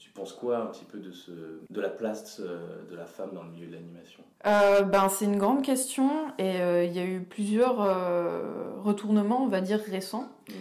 [0.00, 3.30] tu penses quoi un petit peu de, ce, de la place euh, de la femme
[3.34, 4.24] dans le milieu de l'animation?
[4.46, 9.44] Euh, ben, c'est une grande question et euh, il y a eu plusieurs euh, retournements,
[9.44, 10.28] on va dire, récents.
[10.48, 10.52] Mm.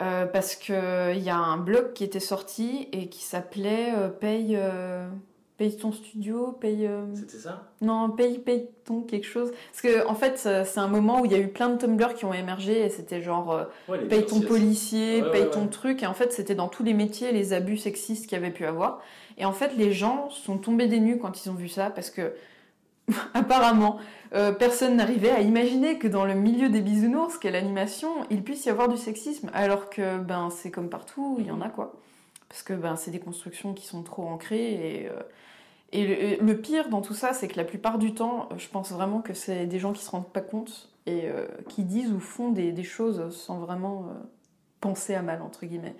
[0.00, 4.56] Euh, parce qu'il y a un blog qui était sorti et qui s'appelait paye,
[5.58, 6.86] paye ton studio, paye...
[6.86, 7.64] euh, C'était ça?
[7.82, 9.50] Non, paye, paye ton quelque chose.
[9.72, 12.14] Parce que en fait, c'est un moment où il y a eu plein de Tumblr
[12.14, 13.50] qui ont émergé et c'était genre...
[13.52, 16.02] euh, ouais, paye ton policier, Ouais, paye ouais, ton truc.
[16.02, 18.64] Et en fait, c'était dans tous les métiers les abus sexistes qu'il y avait pu
[18.64, 19.00] avoir.
[19.36, 22.10] Et en fait, les gens sont tombés des nues quand ils ont vu ça parce
[22.10, 22.32] que,
[23.34, 23.98] apparemment,
[24.34, 28.64] euh, personne n'arrivait à imaginer que dans le milieu des bisounours, qu'est l'animation, il puisse
[28.66, 29.50] y avoir du sexisme.
[29.54, 31.94] Alors que, ben, c'est comme partout, il y en a quoi.
[32.48, 35.08] Parce que, ben, c'est des constructions qui sont trop ancrées et.
[35.08, 35.20] euh,
[35.90, 38.92] et le, le pire dans tout ça, c'est que la plupart du temps, je pense
[38.92, 42.20] vraiment que c'est des gens qui se rendent pas compte et euh, qui disent ou
[42.20, 44.12] font des, des choses sans vraiment euh,
[44.82, 45.96] penser à mal, entre guillemets.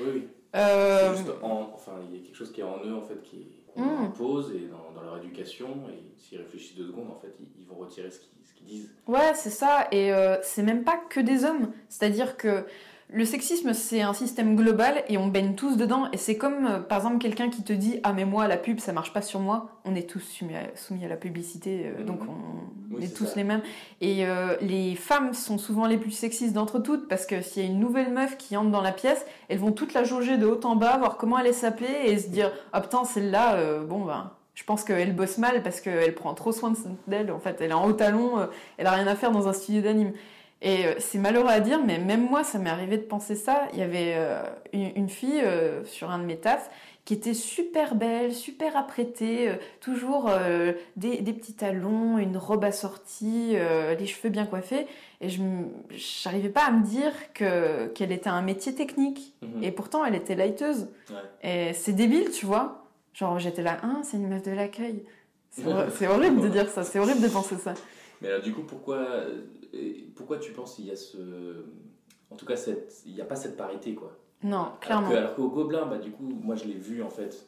[0.00, 0.28] Oui, oui.
[0.56, 3.02] Euh, C'est juste en- enfin, il y a quelque chose qui est en eux en
[3.02, 3.86] fait qui qu'on Mm.
[3.88, 7.62] leur impose et dans, dans leur éducation et s'ils réfléchissent deux secondes en fait ils,
[7.62, 8.90] ils vont retirer ce qu'ils ce qu'ils disent.
[9.06, 9.86] Ouais, c'est ça.
[9.92, 11.70] Et euh, c'est même pas que des hommes.
[11.88, 12.66] C'est-à-dire que
[13.12, 16.04] le sexisme, c'est un système global et on baigne tous dedans.
[16.12, 18.78] Et c'est comme, euh, par exemple, quelqu'un qui te dit Ah, mais moi, la pub,
[18.78, 19.80] ça marche pas sur moi.
[19.84, 22.06] On est tous soumis à, soumis à la publicité, euh, Mhm.
[22.06, 23.32] donc on, Oui, est tous ça.
[23.36, 23.62] les mêmes.
[24.00, 27.66] Et euh, les femmes sont souvent les plus sexistes d'entre toutes parce que s'il y
[27.66, 30.46] a une nouvelle meuf qui entre dans la pièce, elles vont toute la jauger de
[30.46, 34.04] haut en bas, voir comment elle est sapée et se dire Ah, putain, celle-là, bon,
[34.04, 34.30] ben.
[34.54, 37.30] Je pense qu'elle bosse mal parce qu'elle prend trop soin de- d'elle.
[37.32, 38.32] En fait, elle est en haut talon,
[38.76, 40.12] elle a rien à faire dans un studio d'anime.
[40.62, 43.68] Et euh, c'est malheureux à dire, mais même moi, ça m'est arrivé de penser ça.
[43.72, 44.42] Il y avait euh,
[44.72, 46.70] une, une fille euh, sur un de mes tafs
[47.06, 50.30] qui était super belle, super apprêtée, euh, toujours
[50.96, 53.56] des, des petits talons, une robe assortie,
[53.98, 54.86] les cheveux bien coiffés.
[55.22, 55.42] Et je
[55.90, 59.34] j'arrivais pas à me dire que qu'elle était un métier technique.
[59.42, 59.64] Mhm.
[59.64, 60.88] Et pourtant, elle était lighteuse.
[61.08, 61.70] Ouais.
[61.70, 62.84] Et c'est débile, tu vois.
[63.14, 65.02] Genre, j'étais là, hein, c'est une meuf de l'accueil.
[65.50, 65.66] C'est
[66.06, 67.74] horrible de dire ça, c'est horrible de penser ça.
[68.20, 69.42] Mais alors du coup pourquoi euh,
[70.16, 71.64] pourquoi tu penses qu'il y a ce
[72.32, 74.12] en tout cas, cette- il n'y a pas cette parité, quoi?
[74.44, 75.08] Non, clairement.
[75.08, 77.46] Alors que- alors qu'au Gobelin, bah, du coup, moi je l'ai vu en fait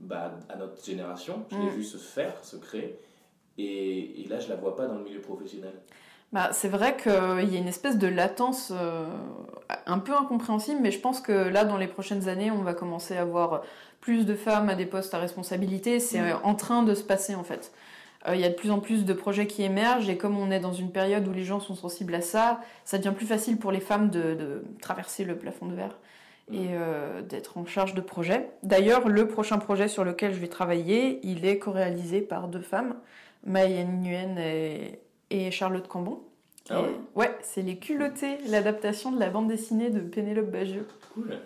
[0.00, 1.76] bah, à notre génération, je l'ai Mm.
[1.76, 2.98] vu se faire, se créer,
[3.58, 5.72] et, et là je la vois pas dans le milieu professionnel.
[6.32, 9.06] Bah, c'est vrai qu'il y a une espèce de latence euh,
[9.86, 13.16] un peu incompréhensible, mais je pense que là, dans les prochaines années, on va commencer
[13.16, 13.62] à voir
[14.00, 16.00] plus de femmes à des postes à responsabilité.
[16.00, 16.24] C'est Mm.
[16.24, 17.72] euh, en train de se passer, en fait.
[18.26, 20.50] Euh, Il y a de plus en plus de projets qui émergent, et comme on
[20.50, 23.58] est dans une période où les gens sont sensibles à ça, ça devient plus facile
[23.58, 25.98] pour les femmes de, de traverser le plafond de verre
[26.52, 28.50] et euh, d'être en charge de projets.
[28.62, 32.96] D'ailleurs, le prochain projet sur lequel je vais travailler, il est co-réalisé par deux femmes,
[33.46, 34.98] Maïen Nguyen et,
[35.30, 36.20] et Charlotte Cambon.
[36.70, 36.88] Ah ouais?
[37.14, 40.86] Ouais, c'est Les Culottés, l'adaptation de la bande dessinine de Pénélope Bagieux.
[41.12, 41.38] Cool.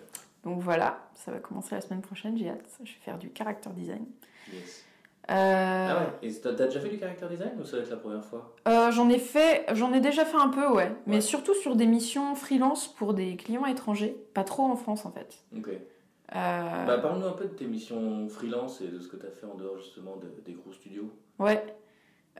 [0.45, 2.69] Donc voilà, ça va commencer la semaine prochaine, j'ai hâte.
[2.79, 4.05] Je vais faire du character design.
[4.53, 4.85] Yes.
[5.29, 7.97] Euh, Ah ouais, et t'as déjà fait du character design ou ça va être la
[7.97, 8.55] première fois?
[8.67, 10.91] Euh, j'en ai fait, j'en ai déjà fait un peu, ouais.
[11.05, 15.11] Mais surtout sur des missions freelance pour des clients étrangers, pas trop en France en
[15.11, 15.43] fait.
[15.55, 15.69] Ok.
[15.69, 19.45] Euh, Bah, Parle-nous un peu de tes missions freelance et de ce que t'as fait
[19.45, 21.11] en dehors justement de- des gros studios.
[21.37, 21.63] Ouais.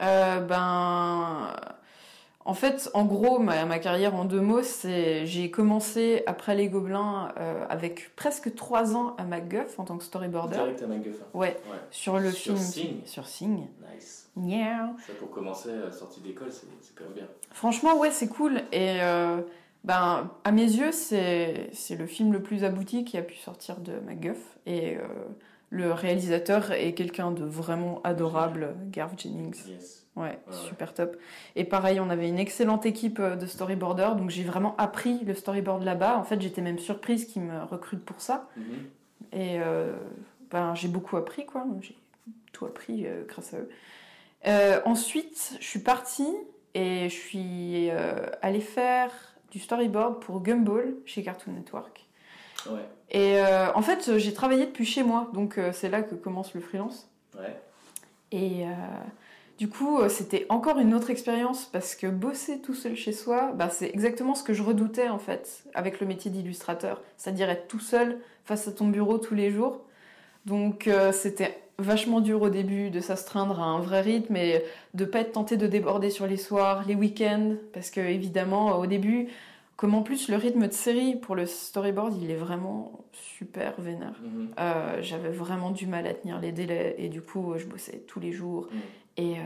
[0.01, 1.53] Euh, ben.
[2.49, 6.67] En fait, en gros, ma, ma carrière en deux mots, c'est j'ai commencé après les
[6.67, 10.55] Gobelins euh, avec presque trois ans à MacGuff en tant que storyboarder.
[10.55, 11.25] Direct à MacGuffin.
[11.35, 11.77] Ouais, Ouais.
[11.91, 12.57] sur le Sur film.
[12.57, 13.05] Sing.
[13.05, 13.67] Sur Sing.
[13.95, 14.29] Nice.
[14.35, 14.93] Yeah.
[15.05, 17.27] Ça pour commencer à sortie d'école, c'est quand même bien.
[17.51, 18.57] Franchement, ouais, c'est cool.
[18.71, 19.41] Et euh,
[19.83, 23.77] ben, à mes yeux, c'est c'est le film le plus abouti qui a pu sortir
[23.77, 24.39] de MacGuff.
[24.65, 25.01] Et euh,
[25.69, 29.67] le réalisateur est quelqu'un de vraiment adorable, Garth Jennings.
[29.67, 30.05] Yes.
[30.15, 31.15] Ouais, Ouais, super top.
[31.55, 35.33] Et pareil, on avait une excellente équipe euh, de storyboarders, donc j'ai vraiment appris le
[35.33, 36.17] storyboard là-bas.
[36.17, 38.49] En fait, j'étais même surprise qu'ils me recrutent pour ça.
[38.57, 38.63] Mhm.
[39.31, 39.93] Et euh,
[40.51, 41.65] ben, j'ai beaucoup appris, quoi.
[41.81, 41.97] J'ai
[42.51, 43.69] tout appris euh, grâce à eux.
[44.47, 46.33] Euh, ensuite, je suis partie
[46.73, 47.89] et je suis
[48.41, 49.11] allée faire
[49.51, 52.08] du storyboard pour Gumball chez Cartoon Network.
[52.67, 52.85] Ouais.
[53.11, 56.53] Et euh, en fait, j'ai travaillé depuis chez moi, donc euh, c'est là que commence
[56.53, 57.09] le freelance.
[57.37, 57.55] Ouais.
[58.31, 58.71] Et euh,
[59.57, 63.69] du coup, c'était encore une autre expérience parce que bosser tout seul chez soi, bah,
[63.69, 67.79] c'est exactement ce que je redoutais en fait avec le métier d'illustrateur, c'est-à-dire être tout
[67.79, 69.81] seul face à ton bureau tous les jours.
[70.45, 75.19] Donc c'était vachement dur au début de s'astreindre à un vrai rythme et de pas
[75.19, 79.27] être tenté de déborder sur les soirs, les week-ends, parce que évidemment au début,
[79.79, 84.19] comme en plus le rythme de série pour le storyboard, il est vraiment super vénère.
[84.21, 84.49] Mhm.
[84.59, 88.19] Euh, j'avais vraiment du mal à tenir les délais et du coup je bossais tous
[88.19, 88.79] les jours Mhm.
[89.15, 89.41] et euh,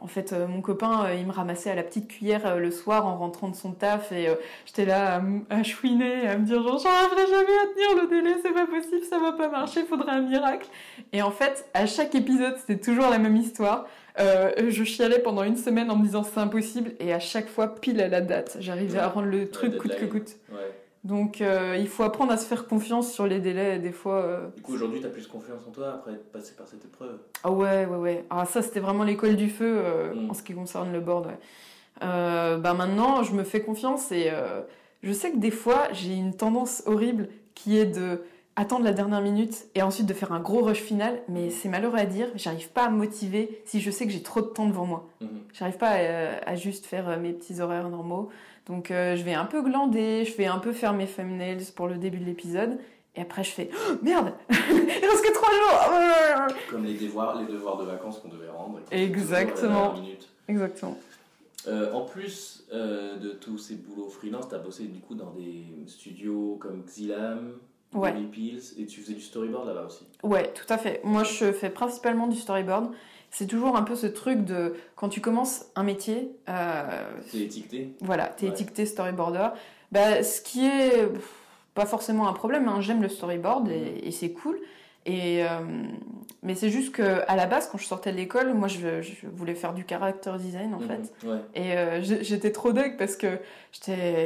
[0.00, 3.04] en fait euh, mon copain euh, il me ramassait à la petite cuillère le soir
[3.04, 4.28] en rentrant de son taf et
[4.64, 5.16] j'étais là
[5.50, 8.66] à, à chouiner à me dire genre j'arriverai jamais à tenir le délai c'est pas
[8.68, 10.68] possible ça va pas marcher faudrait un miracle
[11.12, 13.86] et en fait à chaque épisode c'était toujours la même histoire
[14.20, 17.74] Euh, je chialais pendant une semaine en me disant c'est impossible et à chaque fois
[17.74, 20.70] pile à la date j'arrivais à rendre le truc coûte que coûte Ouais.
[21.02, 24.46] donc euh, il faut apprendre à se faire confiance sur les délais des fois euh,
[24.54, 27.18] Du coup, aujourd'hui, t'as plus confiance en toi après être passé par cette épreuve?
[27.42, 28.24] Ah ouais, ouais, ouais.
[28.30, 30.30] Ah, ça, c'était vraiment l'école du feu euh, Mm.
[30.30, 31.26] en ce qui concerne le board.
[32.00, 34.30] Bah maintenant, je me fais confiance et
[35.02, 38.22] je sais que des fois, j'ai une tendance horrible qui est de
[38.56, 41.20] attendre la dernière minute et ensuite de faire un gros rush final.
[41.28, 44.22] Mais c'est malheureux à dire, j'arrive pas à me motiver si je sais que j'ai
[44.22, 45.08] trop de temps devant moi.
[45.20, 45.28] Mhm.
[45.52, 48.30] J'arrive pas à, à juste faire euh, mes petits horaires normaux.
[48.66, 51.86] Donc euh, je vais un peu glander, je vais un peu faire mes thumbnails pour
[51.86, 52.78] le début de l'épisode.
[53.16, 56.56] Et après, je fais oh, merde, il reste que trois jours.
[56.68, 58.80] Comme les devoirs, les devoirs de vacances qu'on devait rendre.
[58.90, 59.94] Exactement.
[60.48, 60.98] Exactement.
[61.66, 65.64] Euh, en plus euh, de tous ces boulots freelance, t'as bossé du coup dans des
[65.86, 67.52] studios comme Xilam,
[67.94, 68.12] Ouais.
[68.32, 70.06] Pills, et tu faisais du storyboard là-bas aussi.
[70.22, 71.00] Ouais, tout à fait.
[71.04, 72.90] Moi, je fais principalement du storyboard.
[73.30, 77.94] C'est toujours un peu ce truc de quand tu commences un métier, euh, T'es étiqueté
[78.00, 78.52] voilà, t'es Ouais.
[78.52, 79.48] étiqueté storyboarder.
[79.90, 81.34] Bah, ce qui est pff,
[81.74, 82.68] pas forcément un problème.
[82.68, 82.80] hein.
[82.80, 84.58] J'aime le storyboard et, et c'est cool.
[85.06, 85.48] Et euh,
[86.42, 89.26] mais c'est juste que à la base, quand je sortais de l'école, moi, je, je
[89.26, 91.12] voulais faire du character design en fait.
[91.26, 91.38] Ouais.
[91.54, 93.38] Et euh, j'étais trop deg parce que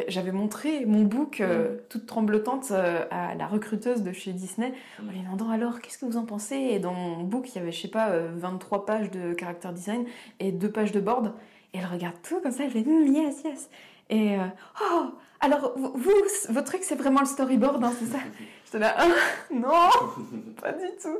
[0.08, 5.10] j'avais montré mon book euh, toute tremblotante à la recruteuse de chez Disney en Mm.
[5.10, 6.56] lui demandant alors qu'est-ce que vous en pensez?
[6.56, 9.68] Et dans mon book, il y avait, je sais pas, euh, 23 pages de character
[9.72, 10.04] design
[10.40, 11.32] et 2 pages de board.
[11.74, 13.70] Et elle regarde tout comme ça, elle fait Hmm, yes, yes.
[14.10, 14.36] Et
[14.80, 15.04] oh,
[15.40, 16.10] alors vous, vous,
[16.48, 18.18] votre truc, c'est vraiment le storyboard, hein, c'est ça?
[18.68, 19.06] J'étais là, Ah,
[19.54, 19.70] non,
[20.62, 21.16] pas du tout.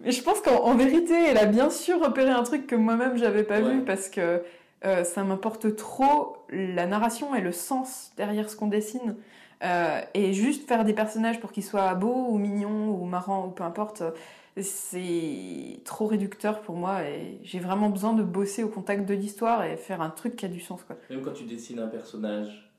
[0.00, 3.16] Mais je pense qu'en en vérité, elle a bien sûr repéré un truc que moi-même
[3.16, 3.74] j'avais pas Ouais.
[3.74, 4.42] vu parce que
[4.84, 9.16] euh, ça m'importe trop la narration et le sens derrière ce qu'on dessine.
[9.64, 13.50] Euh, et juste faire des personnages pour qu'ils soient beaux ou mignons ou marrants ou
[13.50, 14.02] peu importe,
[14.60, 19.64] c'est trop réducteur pour moi et j'ai vraiment besoin de bosser au contact de l'histoire
[19.64, 20.82] et faire un truc qui a du sens.
[20.84, 20.96] Quoi.
[21.10, 22.70] Même quand tu dessines un personnage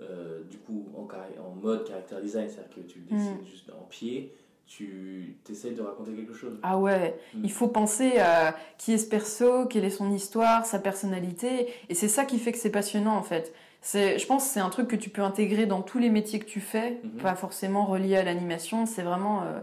[0.00, 4.32] euh, du coup en, mode character design, c'est-à-dire que tu le dessines juste en pied,
[4.66, 6.58] tu essayes de raconter quelque chose.
[6.62, 7.40] Ah ouais, Mm.
[7.44, 11.94] il faut penser à qui est ce perso, quelle est son histoire, sa personnalité, et
[11.94, 13.52] c'est ça qui fait que c'est passionnant en fait.
[13.82, 16.38] C'est, je pense que c'est un truc que tu peux intégrer dans tous les métiers
[16.38, 17.20] que tu fais, Mhm.
[17.20, 19.42] pas forcément relié à l'animation, c'est vraiment...
[19.42, 19.60] euh,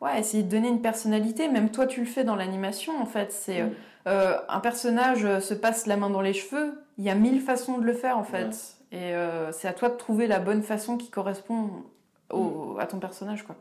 [0.00, 3.32] ouais, essayer de donner une personnalité, même toi tu le fais dans l'animation en fait,
[3.32, 3.64] c'est...
[3.64, 3.70] Mm.
[4.06, 7.40] euh, un personnage euh, se passe la main dans les cheveux, il y a mille
[7.40, 8.50] façons de le faire en fait, Ouais.
[8.92, 11.84] Et euh, c'est à toi de trouver la bonne façon qui correspond
[12.32, 13.56] au, à ton personnage quoi.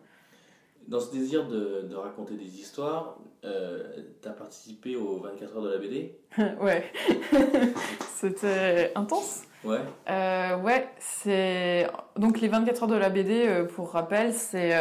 [0.88, 3.84] Dans ce désir de, de raconter des histoires, euh,
[4.21, 6.17] tu as participé aux 24 heures de la BD
[6.61, 6.84] ouais,
[8.15, 9.43] c'était intense.
[9.63, 9.80] Ouais.
[10.09, 13.47] Euh, ouais, c'est donc les 24 heures de la BD.
[13.47, 14.73] euh, pour rappel, c'est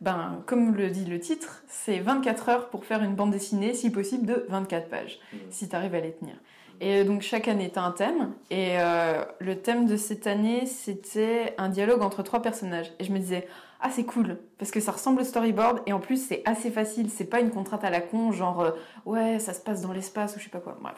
[0.00, 3.90] ben comme le dit le titre, c'est 24 heures pour faire une bande dessinée, si
[3.90, 5.38] possible de 24 pages, Mhm.
[5.50, 6.36] si tu arrives à les tenir.
[6.80, 8.32] Et donc chaque année, tu as un thème.
[8.50, 12.92] Et euh, le thème de cette année, c'était un dialogue entre trois personnages.
[12.98, 13.46] Et je me disais,
[13.80, 15.82] ah c'est cool, parce que ça ressemble au storyboard.
[15.86, 17.10] Et en plus, c'est assez facile.
[17.10, 18.70] C'est pas une contrainte à la con, genre euh,
[19.06, 20.76] ouais, ça se passe dans l'espace ou je sais pas quoi.
[20.80, 20.96] Bref.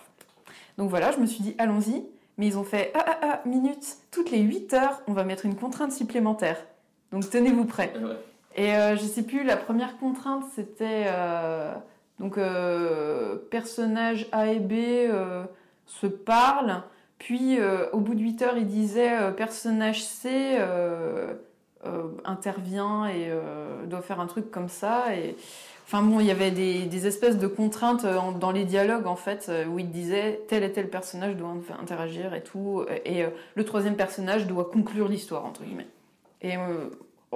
[0.78, 2.04] Donc voilà, je me suis dit, allons-y.
[2.36, 5.46] Mais ils ont fait, ah ah ah, minute, toutes les 8 heures, on va mettre
[5.46, 6.56] une contrainte supplémentaire.
[7.12, 7.92] Donc tenez-vous prêts.
[8.02, 8.16] Ouais.
[8.56, 11.74] Et euh, je sais plus, la première contrainte c'était euh,
[12.20, 15.44] donc euh, personnage A et B euh,
[15.87, 16.82] se parlent,
[17.18, 21.35] puis euh, au bout de 8 heures il disait euh, personnage C euh,
[22.24, 23.30] intervient et
[23.87, 25.14] doit faire un truc comme ça.
[25.14, 25.37] Et
[25.87, 28.07] enfin bon, il y avait des, espèces de contraintes
[28.41, 32.32] dans les dialogues en fait où il disait tel et tel personnage doit inter- interagir
[32.32, 35.89] et tout, et le troisième personnage doit conclure l'histoire entre guillemets.
[36.41, 36.55] Et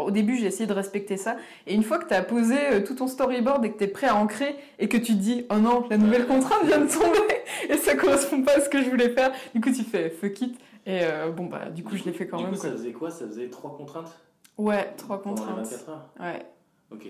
[0.04, 1.36] au début, j'ai essayé de respecter ça.
[1.66, 3.88] Et une fois que tu as posé euh, tout ton storyboard et que tu es
[3.88, 6.90] prêt à ancrer et que tu te dis, oh non, la nouvelle contrainte vient de
[6.90, 7.18] tomber
[7.68, 10.40] et ça correspond pas à ce que je voulais faire, du coup, tu fais fuck
[10.42, 10.58] it.
[10.86, 12.54] Et euh, bon, bah, du coup, je l'ai fait quand du même.
[12.54, 12.70] coup, quoi.
[12.70, 13.10] ça faisait quoi?
[13.10, 14.16] Ça faisait trois contraintes?
[14.56, 15.66] Ouais, trois contraintes.
[15.66, 16.08] 24 heures?
[16.20, 16.42] Ouais.
[16.90, 17.06] Ok.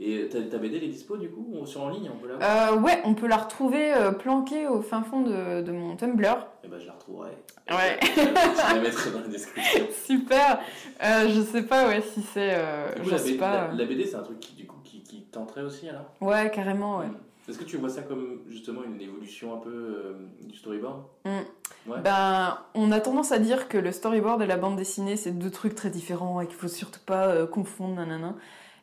[0.00, 2.72] Et ta, BD, elle est dispo du coup ou Sur en ligne, on peut la
[2.72, 6.46] Euh, ouais, on peut la retrouver euh, planquée au fin fond de, de mon Tumblr.
[6.64, 7.30] Eh ben, je la retrouverai.
[7.70, 7.98] Ouais.
[8.16, 9.84] je la mettrai dans la description.
[10.06, 10.60] Super.
[11.04, 12.54] Euh, je sais pas ouais, si c'est.
[12.54, 13.68] euh, la, sais BD, pas.
[13.68, 16.06] la- la BD, c'est un truc qui, du coup, qui, qui tenterait aussi alors?
[16.22, 17.06] Ouais, carrément, ouais.
[17.48, 21.02] Est-ce que tu vois ça comme justement une évolution un peu du storyboard?
[21.26, 21.98] Ouais.
[22.02, 25.50] Ben, on a tendance à dire que le storyboard et la bande dessinée, c'est deux
[25.50, 28.34] trucs très différents et qu'il faut surtout pas confondre, nanana.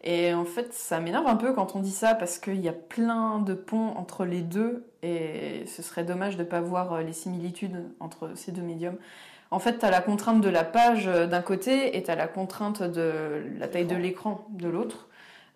[0.03, 2.73] Et en fait, ça m'énerve un peu quand on dit ça parce qu'il y a
[2.73, 7.13] plein de ponts entre les deux et ce serait dommage de pas voir euh, les
[7.13, 8.97] similitudes entre ces deux médiums.
[9.51, 12.81] En fait, t'as la contrainte de la page euh, d'un côté et t'as la contrainte
[12.81, 15.09] de la taille de l'écran de l'autre.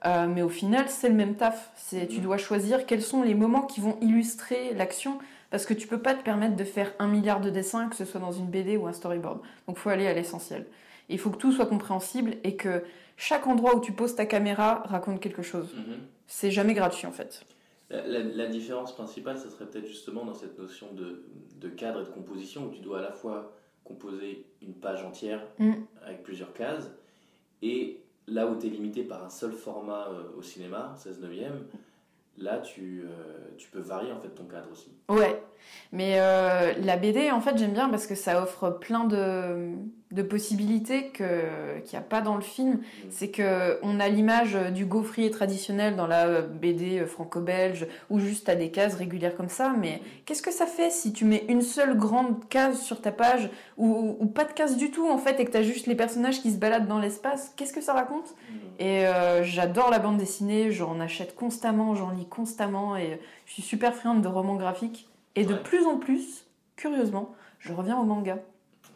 [0.05, 1.71] Euh, mais au final, c'est le même taf.
[2.09, 5.19] Tu dois choisir quels sont les moments qui vont illustrer l'action
[5.51, 8.03] parce que tu peux pas te permettre de faire un milliard de dessins, que ce
[8.03, 9.39] soit dans une BD ou un storyboard.
[9.67, 10.65] Donc faut aller à l'essentiel.
[11.09, 12.83] Il faut que tout soit compréhensible et que
[13.17, 15.73] chaque endroit où tu poses ta caméra raconte quelque chose.
[15.75, 15.97] Mhm.
[16.27, 17.45] C'est jamais gratuit en fait.
[17.89, 21.23] La, la- la différence principale, ce serait peut-être justement dans cette notion de,
[21.59, 23.53] de cadre et de composition où tu dois à la fois
[23.83, 25.73] composer une page entière Mm.
[26.05, 26.89] avec plusieurs cases
[27.61, 31.65] et là où tu es limité par un seul format euh, au cinéma, 16 neuvième,
[32.37, 33.09] là tu, euh,
[33.57, 34.91] tu peux varier en fait ton cadre aussi.
[35.09, 35.43] Ouais.
[35.91, 39.73] Mais euh, la BD, en fait, j'aime bien parce que ça offre plein de,
[40.13, 42.79] de possibilités que- qu'il n'y a pas dans le film.
[43.09, 48.47] C'est que on a l'image du gaufrier traditionnel dans la euh, BD franco-belge, ou juste
[48.47, 49.73] à des cases régulières comme ça.
[49.77, 53.49] Mais qu'est-ce que ça fait si tu mets une seule grande case sur ta page,
[53.77, 55.87] ou, ou- ou pas de case du tout en fait, et que tu as juste
[55.87, 57.51] les personnages qui se baladent dans l'espace?
[57.57, 58.35] Qu'est-ce que ça raconte?
[58.49, 58.57] Mhm.
[58.79, 63.61] Et euh, j'adore la bande dessinée, j'en achète constamment, j'en lis constamment, et je suis
[63.63, 65.09] super friande de romans graphiques.
[65.35, 65.59] Et de Ouais.
[65.63, 66.45] plus en plus,
[66.75, 68.37] curieusement, je reviens au manga.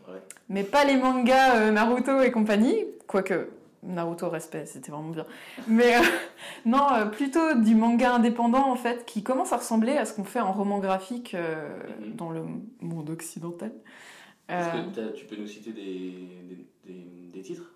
[0.08, 0.22] Ouais.
[0.50, 3.50] Mais pas les mangas euh, Naruto et compagnie, quoique
[3.84, 5.26] Naruto respect, c'était vraiment bien.
[5.68, 6.02] Mais euh,
[6.66, 10.24] non, euh, plutôt du manga indépendant en fait, qui commence à ressembler à ce qu'on
[10.24, 11.68] fait en roman graphique euh,
[12.02, 12.14] Mhm.
[12.16, 12.42] dans le
[12.82, 13.72] monde occidental.
[14.50, 15.82] Est-ce que tu peux nous citer des,
[16.48, 17.70] des, des- des titres?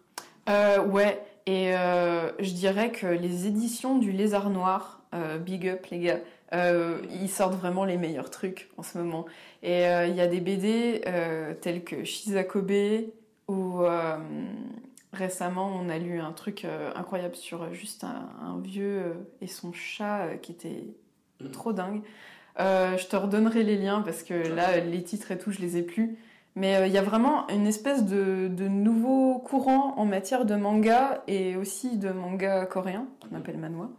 [0.87, 5.01] ouais, et je dirais que les éditions du Lézard Noir,
[5.41, 6.19] big up les gars,
[6.53, 9.25] euh, ils sortent vraiment les meilleurs trucs en ce moment.
[9.63, 12.71] Et euh, il y a des BD euh, tels que Shizakobe,
[13.47, 14.17] ou euh,
[15.13, 20.37] récemment on a lu un truc incroyable sur juste un, un vieux et son chat
[20.41, 20.83] qui était
[21.41, 21.51] Mhm.
[21.51, 22.01] trop dingue.
[22.59, 25.81] Je te redonnerai les liens parce que là, les titres et tout, je les ai
[25.81, 26.17] plus.
[26.55, 30.55] Mais euh, il y a vraiment une espèce de, de nouveau courant en matière de
[30.55, 33.89] manga et aussi de manga coréen, qu'on appelle manhwa,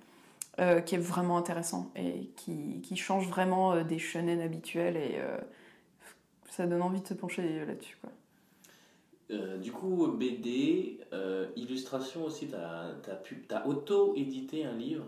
[0.61, 5.15] euh, qui est vraiment intéressant et qui, qui change vraiment euh, des shonen habituels et
[5.17, 5.39] euh,
[6.51, 7.97] ça donne envie de se pencher là-dessus.
[8.03, 8.11] Quoi.
[9.63, 11.01] Du coup, BD,
[11.57, 12.55] illustration aussi, tu
[13.55, 15.07] as, auto-édité un livre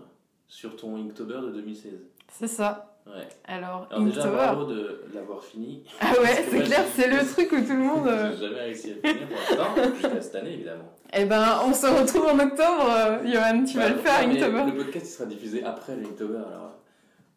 [0.48, 1.92] sur ton Inktober de 2016.
[2.32, 2.96] C'est ça.
[3.06, 3.28] Ouais.
[3.44, 5.84] Alors, Alors déjà, bravo de l'avoir fini.
[6.00, 8.08] Ah ouais, c'est clair, c'est le truc où tout le monde...
[8.32, 10.90] J'ai jamais réussi à finir pour l'instant, jusqu'à cette année évidemment.
[11.16, 14.64] Eh ben, on se retrouve en octobre, Johan, tu vas le faire, Inktober.
[14.66, 16.74] Le podcast sera diffusé après l'Inktober, alors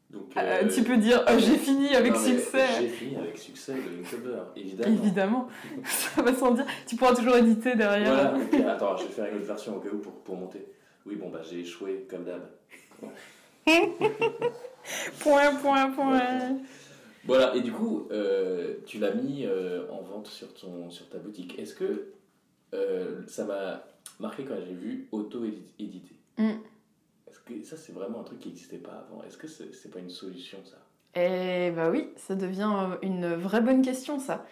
[0.09, 2.65] donc, ah, euh, tu peux dire oh, j'ai fini avec succès.
[2.79, 4.95] J'ai fini avec succès le Inktober, évidemment.
[5.03, 5.47] Évidemment,
[5.83, 6.65] ça va sans dire.
[6.87, 8.33] Tu pourras toujours éditer derrière.
[8.49, 10.65] Voilà, attends, je vais faire une autre version au cas où pour, pour monter.
[11.05, 12.47] Oui, bon, bah j'ai échoué comme d'hab.
[15.19, 16.57] point, point, point.
[17.25, 21.17] Voilà, et du coup, euh, tu l'as mis euh, en vente sur, ton, sur ta
[21.17, 21.59] boutique.
[21.59, 22.13] Est-ce que
[23.27, 23.83] ça m'a
[24.19, 26.57] marqué quand j'ai vu auto-éditer mm
[27.63, 29.23] ça, c'est vraiment un truc qui n'existait pas avant?
[29.23, 30.77] Est-ce que c'est pas une solution, ça?
[31.15, 34.45] Eh bah oui, ça devient euh, une vraie bonne question, ça.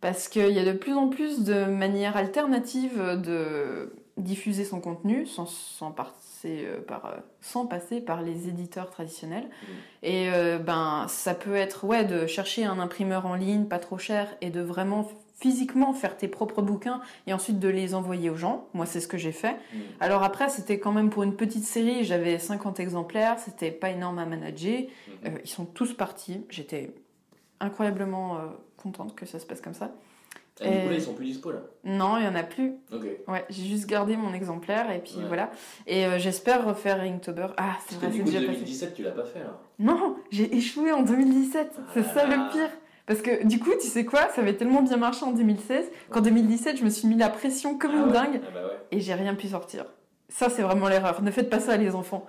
[0.00, 5.26] Parce qu'il y a de plus en plus de manières alternatives de diffuser son contenu
[5.26, 9.44] sans, sans passer, euh, par, euh, sans passer par les éditeurs traditionnels.
[9.44, 10.06] Mmh.
[10.06, 10.28] Et
[10.60, 14.50] ben, ça peut être ouais, de chercher un imprimeur en ligne pas trop cher et
[14.50, 15.08] de vraiment
[15.44, 18.66] physiquement faire tes propres bouquins et ensuite de les envoyer aux gens.
[18.72, 19.52] Moi, c'est ce que j'ai fait.
[19.52, 19.78] Mm.
[20.00, 24.18] Alors après, c'était quand même pour une petite série, j'avais 50 exemplaires, c'était pas énorme
[24.18, 24.80] à manager.
[24.80, 25.26] Mm-hmm.
[25.26, 26.46] Euh, ils sont tous partis.
[26.48, 26.94] J'étais
[27.60, 28.38] incroyablement euh,
[28.78, 29.92] contente que ça se passe comme ça.
[30.62, 31.58] Et, du coup, là, ils sont plus dispo là?
[31.84, 32.72] Non, il y en a plus.
[32.90, 33.04] Ok.
[33.28, 35.50] Ouais, j'ai juste gardé mon exemplaire et puis voilà.
[35.86, 37.48] Et euh, j'espère refaire Inktober.
[37.58, 41.02] Ah, c'est vrai, c'est déjà 2017, tu l'as pas fait là Non, j'ai échoué en
[41.02, 41.80] 2017.
[41.92, 42.70] c'est ça le pire.
[43.06, 46.20] Parce que du coup, tu sais quoi, ça avait tellement bien marché en 2016 qu'en
[46.20, 49.14] 2017, je me suis mis la pression comme ah une dingue ah bah et j'ai
[49.14, 49.84] rien pu sortir.
[50.30, 51.22] Ça, c'est vraiment l'erreur.
[51.22, 52.26] Ne faites pas ça, les enfants.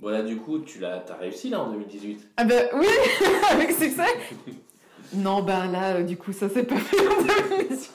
[0.00, 2.86] Bon, là, du coup, tu l'as, as réussi là en 2018 Ah, bah oui,
[3.50, 4.06] avec succès
[5.14, 7.22] Non, bah là, euh, du coup, ça s'est pas fait en
[7.58, 7.92] 2018.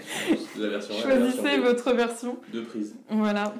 [0.58, 2.36] La version Choisissez votre version.
[2.52, 2.94] De prise.
[3.08, 3.54] Voilà.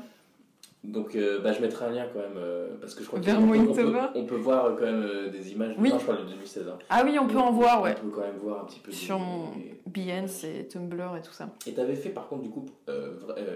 [0.83, 3.27] Donc, euh, bah, je mettrai un lien quand même, euh, parce que je crois qu'on
[3.27, 5.75] peut, on peut voir quand même euh, des images.
[5.79, 5.91] Oui.
[5.91, 6.69] Non, je parle de 2016.
[6.69, 6.79] Hein.
[6.89, 7.95] Ah oui, on peut en voir, ouais.
[7.99, 8.91] On peut quand même voir un petit peu.
[8.91, 9.51] Sur mon
[9.87, 11.51] Behance et Tumblr et tout ça.
[11.67, 12.65] Et tu avais fait par contre, du coup,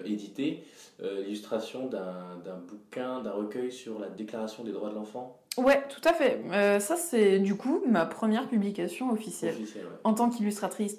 [0.05, 0.65] éditer
[1.01, 5.41] l'illustration d'un bouquin, d'un recueil sur la déclaration des droits de l'enfant?
[5.57, 6.41] Ouais, tout à fait.
[6.53, 9.55] Euh, ça, c'est du coup ma première publication officielle.
[10.03, 10.97] En tant qu'illustratrice.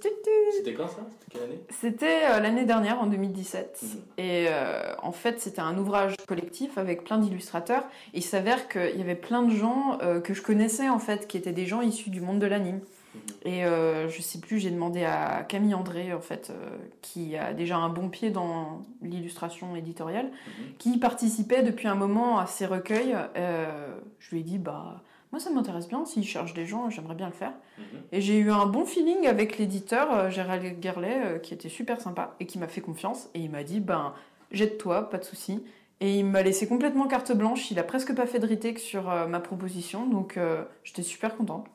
[0.56, 1.00] C'était quand ça?
[1.20, 1.60] C'était quelle année?
[1.70, 3.80] C'était euh, l'année dernière, en 2017.
[3.82, 3.90] Mhm.
[4.18, 7.84] Et euh, en fait, c'était un ouvrage collectif avec plein d'illustrateurs.
[8.14, 11.52] Il s'avère qu'il y avait plein de gens que je connaissais, en fait, qui étaient
[11.52, 12.80] des gens issus du monde de l'anime.
[13.16, 13.52] Mhm.
[13.52, 17.54] Et euh, je sais plus, j'ai demandé à Camille André, en fait, euh, qui a
[17.54, 20.66] déjà un bon pied dans l'illustration éditoriale, mhm.
[20.78, 23.16] qui participait depuis un moment à ces recueils.
[23.38, 27.16] Euh, je lui ai dit, bah, moi ça m'intéresse bien, s'il cherche des gens, j'aimerais
[27.16, 27.54] bien le faire.
[27.78, 27.84] Mhm.
[28.12, 32.46] Et j'ai eu un bon feeling avec l'éditeur, Gérald Gerlet, qui était super sympa et
[32.46, 33.30] qui m'a fait confiance.
[33.34, 34.14] Et il m'a dit, ben,
[34.52, 35.64] jette-toi, pas de souci.
[36.02, 39.04] Et il m'a laissé complètement carte blanche, il a presque pas fait de retake sur
[39.28, 40.38] ma proposition, donc
[40.84, 41.68] j'étais super contente.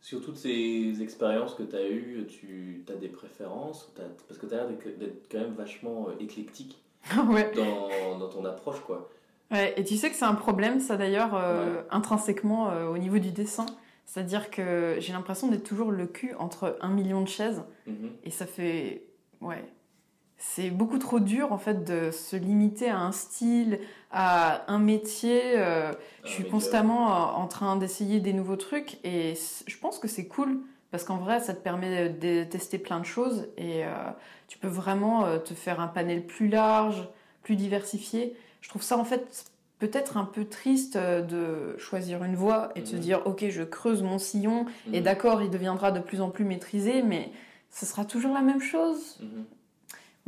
[0.00, 3.92] Sur toutes ces expériences que tu as eues, tu as des préférences
[4.28, 6.78] Parce que tu as l'air d'être quand même vachement euh, éclectique
[7.16, 8.80] dans, dans, ton approche.
[8.80, 9.10] quoi.
[9.50, 13.18] Ouais, et tu sais que c'est un problème, ça d'ailleurs, euh, intrinsèquement euh, au niveau
[13.18, 13.66] du dessin.
[14.04, 17.62] C'est-à-dire que j'ai l'impression d'être toujours le cul entre un million de chaises.
[17.86, 18.10] Mhm.
[18.24, 19.04] Et ça fait.
[19.40, 19.64] Ouais
[20.38, 23.80] c'est beaucoup trop dur en fait de se limiter à un style,
[24.12, 25.42] à un métier.
[25.56, 25.92] Euh,
[26.24, 29.34] je suis constamment euh, en train d'essayer des nouveaux trucs et
[29.66, 30.60] je pense que c'est cool
[30.92, 33.90] parce qu'en vrai ça te permet de tester plein de choses et euh,
[34.46, 37.08] tu peux vraiment te faire un panel plus large,
[37.42, 38.36] plus diversifié.
[38.60, 42.86] Je trouve ça en fait peut-être un peu triste de choisir une voie et de
[42.86, 43.02] se mhm.
[43.02, 45.04] dire ok je creuse mon sillon et mhm.
[45.04, 47.30] d'accord il deviendra de plus en plus maîtrisé mais
[47.70, 49.18] ce sera toujours la même chose.
[49.20, 49.44] Mhm.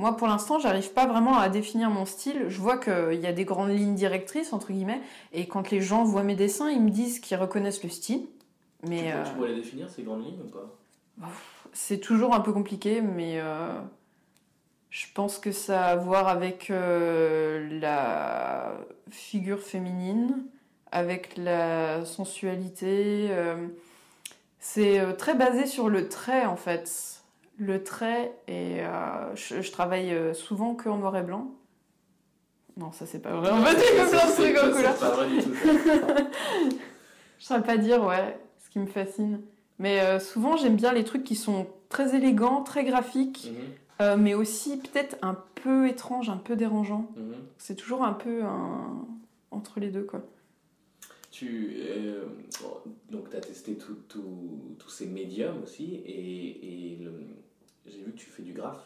[0.01, 2.47] Moi, pour l'instant, j'arrive pas vraiment à définir mon style.
[2.49, 5.03] Je vois qu'il y a des grandes lignes directrices, entre guillemets,
[5.35, 8.23] et quand les gens voient mes dessins, ils me disent qu'ils reconnaissent le style.
[8.89, 9.25] Mais, tu, euh...
[9.25, 11.29] tu pourrais les définir, ces grandes lignes ou pas?
[11.75, 13.79] C'est toujours un peu compliqué, mais euh,
[14.89, 18.73] je pense que ça a à voir avec euh, la
[19.11, 20.47] figure féminine,
[20.93, 23.27] avec la sensualité.
[23.29, 23.69] Euh,
[24.61, 27.20] c'est très basé sur le trait, en fait
[27.61, 31.53] le trait et euh, je, travaille euh, souvent que en noir et blanc.
[32.79, 33.51] Non, ça c'est pas vrai.
[33.53, 34.95] On va dire plein de trucs en couleur.
[34.95, 35.55] C'est pas vrai du tout.
[37.39, 39.43] je saurais pas dire, ouais, ce qui me fascine.
[39.79, 43.51] Mais euh, souvent j'aime bien les trucs qui sont très élégants, très graphiques,
[44.01, 44.23] mhm.
[44.23, 47.11] mais aussi peut-être un peu étranges, un peu dérangeants.
[47.17, 47.35] Mhm.
[47.59, 48.41] C'est toujours un peu
[49.51, 50.23] entre les deux, quoi.
[51.31, 51.77] Tu,
[53.11, 53.77] donc, tu as testé
[54.09, 57.13] tous ces médiums aussi, et, et le,
[57.87, 58.79] j'ai vu que tu fais du graphe.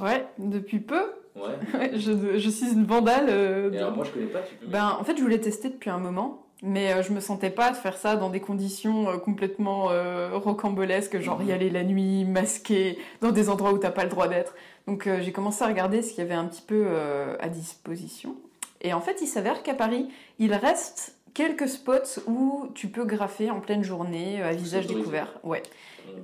[0.00, 1.02] Ouais, depuis peu.
[1.36, 1.90] Ouais.
[1.98, 3.26] je, je suis une vandale.
[3.28, 5.40] euh, Et de- alors moi je connais pas, tu peux Ben, en fait, je voulais
[5.40, 8.40] tester depuis un moment, mais euh, je me sentais pas de faire ça dans des
[8.40, 13.78] conditions euh, complètement euh, rocambolesques, genre y aller la nuit, masqué, dans des endroits où
[13.78, 14.54] t'as pas le droit d'être.
[14.86, 16.86] Donc euh, j'ai commencé à regarder ce qu'il y avait un petit peu
[17.40, 18.36] à disposition.
[18.80, 23.50] Et en fait, il s'avère qu'à Paris, il reste quelques spots où tu peux graffer
[23.50, 25.38] en pleine journée, à visage découvert.
[25.44, 25.62] Ouais.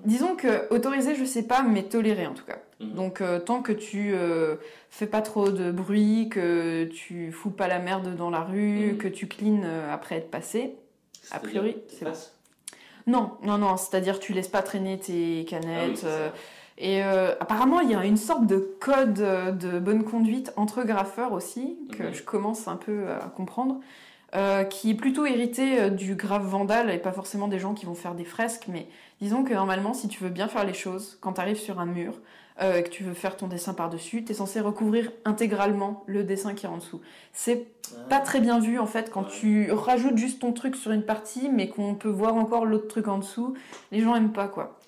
[0.04, 2.58] Disons que autorisé, je sais pas, mais toléré en tout cas.
[2.80, 2.92] Mhm.
[2.94, 4.56] Donc euh, tant que tu euh,
[4.90, 8.98] fais pas trop de bruit, que tu fous pas la merde dans la rue, Mhm.
[8.98, 10.76] que tu cleans euh, après être passé.
[11.30, 12.32] a priori, c'est face
[13.06, 15.98] Non, non, non, c'est-à-dire tu laisses pas traîner tes Ah oui, canettes.
[15.98, 16.32] ça.
[16.78, 21.76] et apparemment, il y a une sorte de code de bonne conduite entre graffeurs aussi,
[21.92, 22.14] que Mhm.
[22.14, 23.80] je commence un peu à comprendre,
[24.34, 27.86] euh, qui est plutôt hérité euh, du grave vandal et pas forcément des gens qui
[27.86, 28.86] vont faire des fresques, mais
[29.20, 31.86] disons que normalement, si tu veux bien faire les choses, quand tu arrives sur un
[31.86, 32.14] mur,
[32.60, 36.24] euh, et que tu veux faire ton dessin par-dessus, tu es censé recouvrir intégralement le
[36.24, 37.00] dessin qui est en dessous.
[37.32, 38.08] C'est Ah.
[38.08, 41.48] pas très bien vu en fait quand tu rajoutes juste ton truc sur une partie,
[41.48, 43.54] mais qu'on peut voir encore l'autre truc en dessous.
[43.92, 44.78] Les gens aiment pas quoi.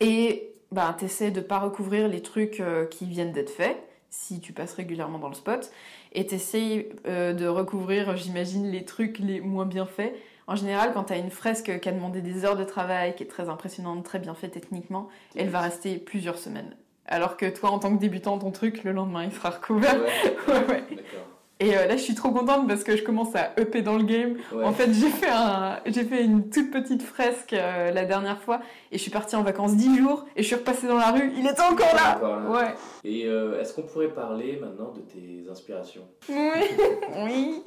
[0.00, 3.76] Et bah, t'essaies de pas recouvrir les trucs euh, qui viennent d'être faits,
[4.10, 5.70] si tu passes régulièrement dans le spot,
[6.18, 10.14] et t'essayes euh, de recouvrir, j'imagine, les trucs les moins bien faits.
[10.48, 13.26] En général, quand t'as une fresque qui a demandé des heures de travail, qui est
[13.26, 16.74] très impressionnante, très bien faite techniquement, elle va rester plusieurs semaines.
[17.06, 19.94] Alors que toi, en tant que débutant, ton truc, le lendemain, il sera recouvert.
[19.94, 20.08] Ouais,
[20.48, 20.84] Ouais, ouais.
[20.90, 21.28] d'accord.
[21.60, 24.04] Et euh, là, je suis trop contente parce que je commence à upper dans le
[24.04, 24.36] game.
[24.52, 24.64] Ouais.
[24.64, 28.60] En fait, j'ai fait, un, j'ai fait une toute petite fresque euh, la dernière fois
[28.92, 31.32] et je suis partie en vacances 10 jours et je suis repassée dans la rue.
[31.36, 32.50] Il était encore là Encore là.
[32.50, 32.74] Ouais.
[33.02, 36.06] Et euh, est-ce qu'on pourrait parler maintenant de tes inspirations?
[36.28, 36.36] Oui.
[37.24, 37.62] oui.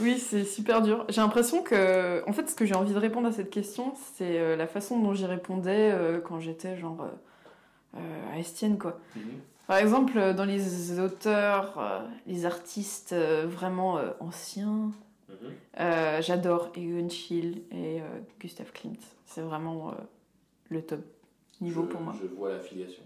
[0.00, 1.04] Oui, c'est super dur.
[1.10, 4.56] J'ai l'impression que, en fait, ce que j'ai envie de répondre à cette question, c'est
[4.56, 7.06] la façon dont j'y répondais quand j'étais genre
[7.94, 8.98] à Estienne, quoi.
[9.14, 9.22] Mhm.
[9.66, 14.90] Par exemple, euh, dans les auteurs, euh, les artistes euh, vraiment euh, anciens,
[15.30, 16.20] Mhm.
[16.20, 18.00] J'adore Egon Schiele et
[18.40, 19.00] Gustav Klimt.
[19.26, 19.92] C'est vraiment
[20.68, 21.00] le top
[21.60, 22.14] niveau Je- pour moi.
[22.20, 23.02] Je vois l'affiliation.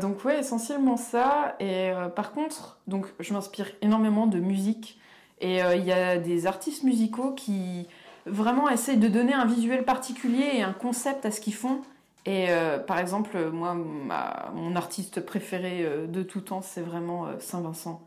[0.00, 1.54] Donc ouais, essentiellement ça.
[1.60, 4.98] Et par contre, donc je m'inspire énormément de musique.
[5.40, 7.86] Et il y a des artistes musicaux qui
[8.26, 11.82] vraiment essayent de donner un visuel particulier et un concept à ce qu'ils font.
[12.26, 17.26] Et euh, par exemple, moi, ma- mon artiste préféré euh, de tout temps, c'est vraiment
[17.26, 18.00] euh, Saint-Vincent,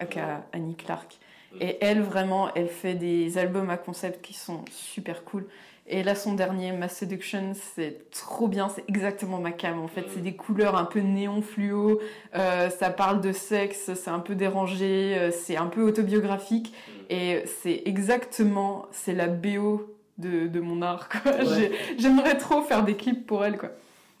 [0.00, 1.18] aka Annie Clark.
[1.60, 5.46] Et elle, vraiment, elle fait des albums à concept qui sont super cool.
[5.86, 9.78] Et là, son dernier, Mass Seduction, c'est trop bien, c'est exactement ma cam.
[9.78, 12.00] En fait, c'est des couleurs un peu néon fluo,
[12.34, 16.72] euh, ça parle de sexe, c'est un peu dérangé, c'est un peu autobiographique.
[16.88, 17.04] Mhm.
[17.10, 21.08] Et c'est exactement, c'est la BO de, de mon art.
[21.26, 21.72] Ouais.
[21.98, 23.58] J'aimerais trop faire des clips pour elle.
[23.58, 23.70] quoi.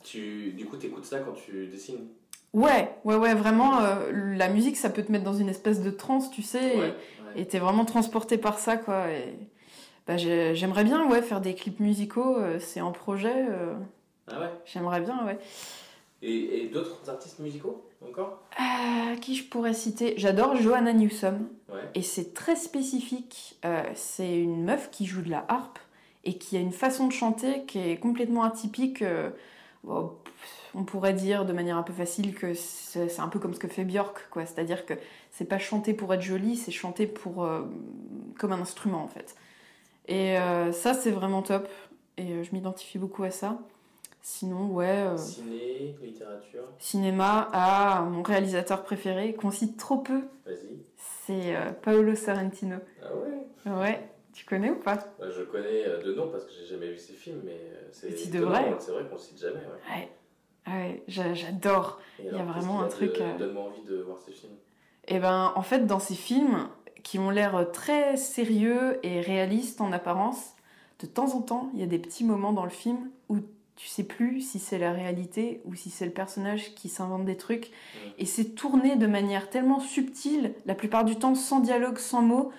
[0.02, 2.06] Tu, du coup, t'écoutes ça quand tu dessines?
[2.52, 5.90] Ouais, ouais, ouais, vraiment, euh, la musique, ça peut te mettre dans une espèce de
[5.90, 6.76] transe, tu sais.
[6.76, 6.94] et- ouais.
[7.36, 9.34] et t'es vraiment transporté par ça quoi et
[10.06, 13.74] bah, j'ai- j'aimerais bien ouais faire des clips musicaux euh, c'est en projet euh,
[14.30, 14.50] Ah ouais?
[14.66, 15.38] j'aimerais bien ouais
[16.22, 18.42] Et, et d'autres artistes musicaux encore?
[19.20, 20.14] Qui je pourrais citer?
[20.16, 21.80] J'adore Johanna Newsom Ouais.
[21.96, 25.78] et c'est très spécifique Euh, c'est une meuf qui joue de la harpe
[26.24, 29.30] et qui a une façon de chanter qui est complètement atypique euh,
[29.84, 33.58] pff, on pourrait dire de manière un peu facile que c'est un peu comme ce
[33.58, 34.46] que fait Björk quoi.
[34.46, 34.94] C'est à dire que
[35.30, 37.62] c'est pas chanter pour être jolie c'est chanter pour euh,
[38.38, 39.34] comme un instrument en fait.
[40.08, 41.68] Et euh, ça c'est vraiment top.
[42.16, 43.58] Et je m'identifie beaucoup à ça.
[44.22, 50.22] Sinon ouais Ciné, littérature, cinéma à mon réalisateur préféré qu'on cite trop peu.
[50.46, 50.78] Vas-y.
[50.96, 53.72] c'est Paolo Sorrentino Ah ouais?
[53.72, 54.96] Ouais tu connais ou pas?
[55.18, 57.88] Bah, Je connais euh, de nom parce que j'ai jamais vu ces films, mais euh,
[57.92, 58.76] c'est étonnant, devrais.
[58.80, 59.60] C'est vrai qu'on cite jamais.
[59.90, 60.08] Ouais.
[60.66, 64.18] ouais ouais j'a- j'adore Il y a vraiment un truc, euh, Donne-moi envie de voir
[64.18, 64.54] ces films?
[65.08, 66.68] Et ben, en fait, dans ces films
[67.02, 70.54] qui ont l'air très sérieux et réalistes en apparence,
[71.00, 73.36] de temps en temps, il y a des petits moments dans le film où
[73.76, 77.36] tu sais plus si c'est la réalité ou si c'est le personnage qui s'invente des
[77.36, 77.66] trucs.
[77.70, 77.98] Mm.
[78.18, 82.52] Et c'est tourné de manière tellement subtile, la plupart du temps sans dialogue, sans mots.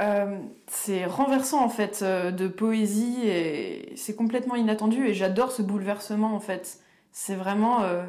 [0.00, 5.62] Euh, c'est renversant en fait euh, de poésie et c'est complètement inattendu et j'adore ce
[5.62, 6.80] bouleversement en fait.
[7.12, 8.02] C'est vraiment euh,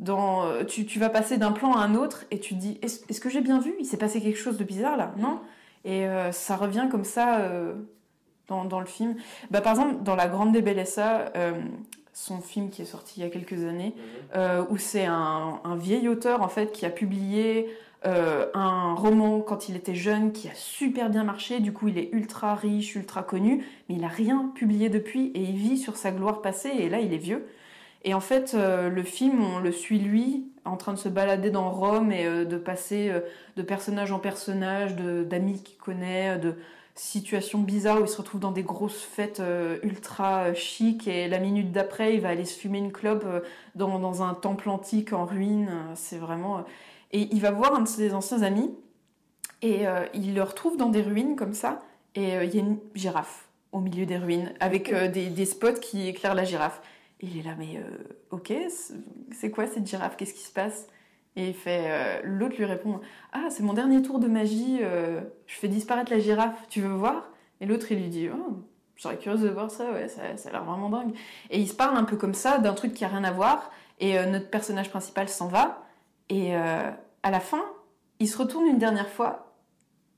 [0.00, 3.20] dans tu, tu vas passer d'un plan à un autre et tu te dis est-ce
[3.20, 3.72] que j'ai bien vu?
[3.78, 5.38] Il s'est passé quelque chose de bizarre là Non?
[5.84, 7.40] Et euh, ça revient comme ça
[8.48, 9.14] dans, dans le film.
[9.52, 11.52] Bah, par exemple, dans La Grande Bellezza, euh,
[12.12, 13.94] son film qui est sorti il y a quelques années,
[14.34, 14.66] Mhm.
[14.70, 17.68] où c'est un, un vieil auteur en fait qui a publié
[18.04, 21.60] euh, un roman quand il était jeune qui a super bien marché.
[21.60, 25.40] Du coup, il est ultra riche, ultra connu, mais il a rien publié depuis et
[25.40, 26.70] il vit sur sa gloire passée.
[26.70, 27.46] Et là, il est vieux.
[28.04, 31.50] Et en fait, euh, le film, on le suit lui, en train de se balader
[31.50, 33.12] dans Rome et euh, de passer
[33.56, 36.56] de personnage en personnage, d'amis qu'il connaît, de
[36.94, 39.40] situations bizarres où il se retrouve dans des grosses fêtes
[39.82, 43.24] ultra chic et la minute d'après, il va aller se fumer une clope
[43.76, 45.70] dans, dans un temple antique en ruine.
[45.94, 46.64] C'est vraiment.
[47.12, 48.70] Et il va voir un de ses anciens amis
[49.60, 51.80] et euh, il le retrouve dans des ruines comme ça
[52.14, 55.44] et euh, il y a une girafe au milieu des ruines avec euh, des, des
[55.46, 56.80] spots qui éclairent la girafe.
[57.20, 57.80] Et il est là, mais
[58.30, 58.94] ok, c'est-
[59.30, 60.16] c'est quoi cette girafe?
[60.16, 60.88] Qu'est-ce qui se passe?
[61.36, 63.00] Et il fait, euh, l'autre lui répond,
[63.32, 66.92] ah c'est mon dernier tour de magie, euh, je fais disparaître la girafe, tu veux
[66.92, 68.58] voir Et l'autre il lui dit, oh,
[68.96, 71.14] je serais curieuse de voir ça, ouais, ça, ça a l'air vraiment dingue.
[71.50, 73.70] Et ils se parlent un peu comme ça d'un truc qui a rien à voir.
[74.00, 75.81] Et euh, notre personnage principal s'en va.
[76.32, 76.90] Et euh,
[77.22, 77.62] à la fin,
[78.20, 79.54] il se retourne une dernière fois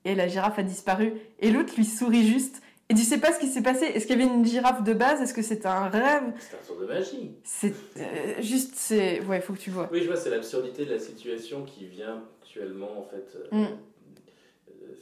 [0.05, 1.15] et la girafe a disparu.
[1.41, 2.63] Et l'autre lui sourit juste.
[2.89, 3.87] Et tu sais pas ce qui s'est passé?
[3.87, 5.21] Est-ce qu'il y avait une girafe de base?
[5.21, 6.23] Est-ce que c'était un rêve?
[6.39, 7.33] C'est un tour de magie.
[7.43, 9.21] C'est euh, juste, c'est.
[9.23, 9.89] Ouais, faut que tu vois.
[9.91, 13.77] Oui, je vois, c'est l'absurdité de la situation qui vient actuellement, en fait, euh, Mm.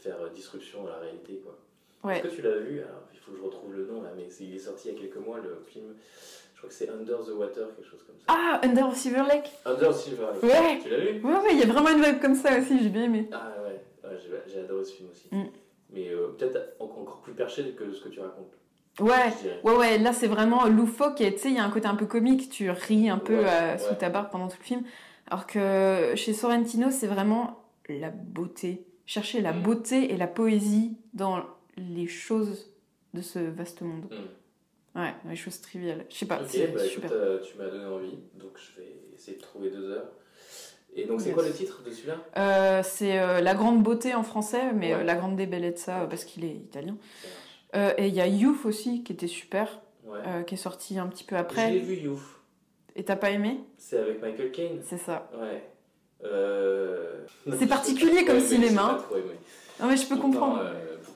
[0.00, 1.58] faire disruption à la réalité, quoi.
[2.04, 2.18] Ouais.
[2.18, 2.78] Est-ce que tu l'as vu?
[2.78, 4.96] Alors, il faut que je retrouve le nom, là, mais il est sorti il y
[4.96, 5.94] a quelques mois, le film.
[6.62, 8.26] Je crois que c'est Under the Water, quelque chose comme ça.
[8.28, 10.42] Ah, Under of Silver Lake Under Silver Lake.
[10.44, 10.78] Ouais.
[10.80, 11.20] Tu l'as vu?
[11.24, 13.28] Ouais, ouais, il y a vraiment une vibe comme ça aussi, j'ai bien aimé.
[13.32, 15.28] Ah ouais, ouais, j'ai adoré ce film aussi.
[15.32, 15.44] Mm.
[15.92, 18.52] Mais euh, peut-être encore plus perché que ce que tu racontes.
[19.00, 19.32] Ouais.
[19.64, 21.94] Ouais, ouais, là c'est vraiment loufoque et tu sais, il y a un côté un
[21.96, 23.98] peu comique, tu ris un peu Ouais, euh, sous ouais.
[23.98, 24.82] ta barbe pendant tout le film.
[25.28, 28.86] Alors que chez Sorrentino, c'est vraiment la beauté.
[29.06, 29.62] Chercher la Mm.
[29.62, 31.42] beauté et la poésie dans
[31.76, 32.70] les choses
[33.14, 34.04] de ce vaste monde.
[34.10, 34.14] Mm.
[34.94, 36.04] Ouais, les choses triviales.
[36.10, 36.42] Je sais pas, Ok,
[36.74, 36.84] bah, super.
[36.84, 40.08] écoute, euh, tu m'as donné envie, donc je vais essayer de trouver deux heures.
[40.94, 41.34] Et donc, c'est Yes.
[41.34, 42.16] quoi le titre de celui-là?
[42.36, 45.04] Euh, c'est euh, La Grande Beauté en français, mais Ouais.
[45.04, 46.96] La Grande Bellezza euh, parce qu'il est italien.
[47.74, 50.44] Et il y a Youth aussi qui était super, Ouais.
[50.46, 51.78] qui est sorti un petit peu après.
[51.78, 52.20] vu, Youth.
[52.94, 53.60] Et t'as pas aimé?
[53.78, 54.80] C'est avec Michael Caine.
[54.84, 55.30] C'est ça.
[55.40, 55.62] Ouais.
[57.58, 58.88] C'est particulier comme cinéma.
[58.90, 59.34] j'ai pas trop aimé.
[59.80, 60.62] Non mais je peux comprendre.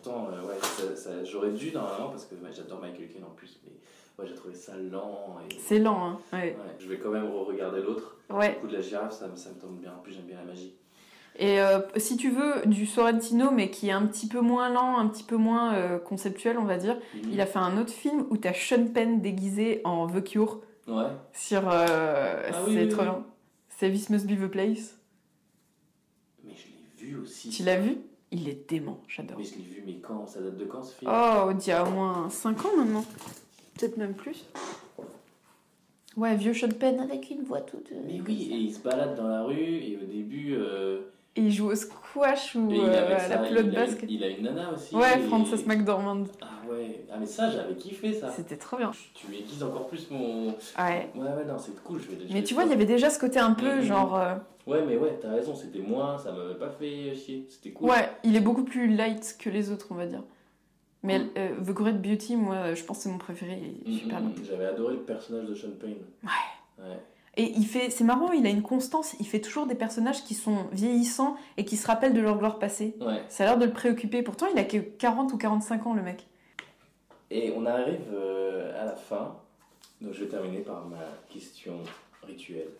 [0.07, 3.59] Pourtant, euh, ouais, ça- ça- j'aurais dû normalement parce que j'adore Michael Caine en plus,
[3.65, 3.73] mais
[4.19, 5.37] ouais, j'ai trouvé ça lent.
[5.51, 5.55] Et...
[5.59, 6.19] C'est lent, hein.
[6.33, 6.57] Ouais.
[6.59, 8.17] Ouais, je vais quand même re-regarder l'autre.
[8.31, 8.55] ouais.
[8.55, 9.93] Le coup de la girafe, ça, me- ça me tombe bien.
[9.95, 10.75] En plus, j'aime bien la magie.
[11.39, 14.97] Et euh, si tu veux du Sorrentino, mais qui est un petit peu moins lent,
[14.99, 16.97] un petit peu moins euh, conceptuel, on va dire,
[17.31, 21.05] il a fait un autre film où t'as Sean Penn déguisé en The Cure Ouais.
[21.35, 21.69] sur.
[21.71, 23.09] euh, Ah c'est oui, trop oui.
[23.69, 24.97] C'est This Must Be the Place.
[26.43, 26.69] Mais je
[27.05, 27.51] l'ai vu aussi.
[27.51, 27.99] Tu l'as vu?
[28.33, 29.39] Il est dément, j'adore.
[29.39, 31.11] Mais je l'ai vu, mais quand Ça date de quand ce film?
[31.15, 33.05] Oh, il y a au moins 5 ans maintenant.
[33.79, 34.45] Peut-être même plus.
[36.17, 37.93] Ouais, vieux Sean Penn avec une voix toute.
[37.93, 40.55] euh, Mais oui, et il se balade dans la rue, et au début.
[40.55, 41.03] euh,
[41.37, 44.11] Et il joue au squash ou euh, à la pelote il, a, basket.
[44.11, 44.95] il a une nana aussi.
[44.95, 46.25] Ouais, et- Frances McDormand.
[46.43, 48.29] Ah ouais, ah mais ça j'avais kiffé ça.
[48.29, 48.91] C'était trop bien.
[49.15, 50.47] Tu aiguises encore plus mon.
[50.79, 51.11] Ouais.
[51.15, 52.87] Ouais, ouais, non, c'est cool, je vais je Mais vais tu vois, il y avait
[52.87, 53.83] déjà ce côté un peu Mhm.
[53.83, 54.17] genre.
[54.17, 57.89] euh, Ouais, mais ouais, t'as raison, c'était moins, ça m'avait pas fait chier, c'était cool.
[57.91, 60.25] Ouais, il est beaucoup plus light que les autres, on va dire.
[61.05, 61.31] Mais Mm.
[61.37, 63.61] euh, The Great Beauty, moi, je pense que c'est mon préféré.
[63.63, 64.31] Il est Mm, super mm, bien.
[64.43, 65.99] mm, J'avais adoré le personnage de Sean Payne.
[66.25, 66.85] Ouais.
[66.85, 66.99] Ouais.
[67.39, 69.15] Et il fait, c'est marrant, il a une constance.
[69.21, 72.59] Il fait toujours des personnages qui sont vieillissants et qui se rappellent de leur gloire
[72.59, 72.97] passée.
[73.01, 73.23] Ouais.
[73.29, 74.23] Ça a l'air de le préoccuper.
[74.23, 76.27] Pourtant, il a que 40 ou 45 ans, le mec.
[77.31, 79.37] Et on arrive euh, à la fin,
[80.01, 81.81] donc je vais terminer par ma question
[82.23, 82.71] rituelle.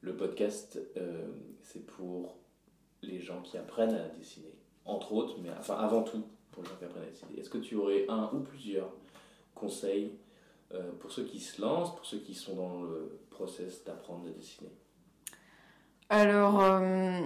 [0.00, 1.26] Le podcast, euh,
[1.62, 2.36] c'est pour
[3.02, 6.76] les gens qui apprennent à dessiner, entre autres, mais enfin avant tout pour les gens
[6.76, 7.38] qui apprennent à dessiner.
[7.38, 8.90] Est-ce que tu aurais un ou plusieurs
[9.54, 10.12] conseils
[10.74, 14.30] euh, pour ceux qui se lancent, pour ceux qui sont dans le process d'apprendre à
[14.30, 14.70] dessiner
[16.08, 17.20] Alors, euh,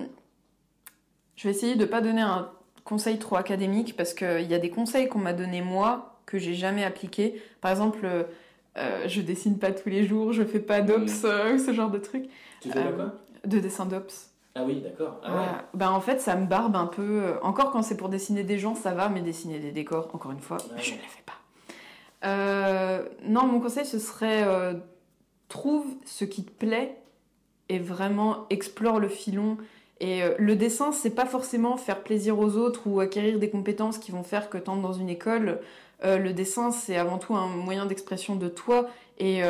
[1.36, 2.50] je vais essayer de pas donner un
[2.84, 6.54] conseil trop académique parce qu'il y a des conseils qu'on m'a donnés moi que j'ai
[6.54, 7.40] jamais appliqués.
[7.60, 8.06] Par exemple,
[8.76, 11.98] euh, je dessine pas tous les jours, je fais pas d'ops, euh, ce genre de
[11.98, 12.28] truc.
[12.60, 13.12] Tu fais pas quoi?
[13.44, 14.28] De dessin d'ops.
[14.54, 15.20] Ah oui, d'accord.
[15.22, 15.32] Ah ouais.
[15.36, 15.68] Voilà.
[15.74, 17.34] Ben, en fait, ça me barbe un peu.
[17.42, 20.40] Encore quand c'est pour dessiner des gens, ça va, mais dessiner des décors, encore une
[20.40, 20.82] fois, Ouais.
[20.82, 21.34] je ne le fais pas.
[22.24, 24.74] Euh, non, mon conseil, ce serait euh,
[25.48, 26.96] trouve ce qui te plaît
[27.68, 29.56] et vraiment explore le filon.
[30.00, 33.98] Et euh, le dessin, c'est pas forcément faire plaisir aux autres ou acquérir des compétences
[33.98, 35.60] qui vont faire que tu entres dans une école.
[36.02, 38.88] Le dessin, c'est avant tout un moyen d'expression de toi.
[39.18, 39.42] Et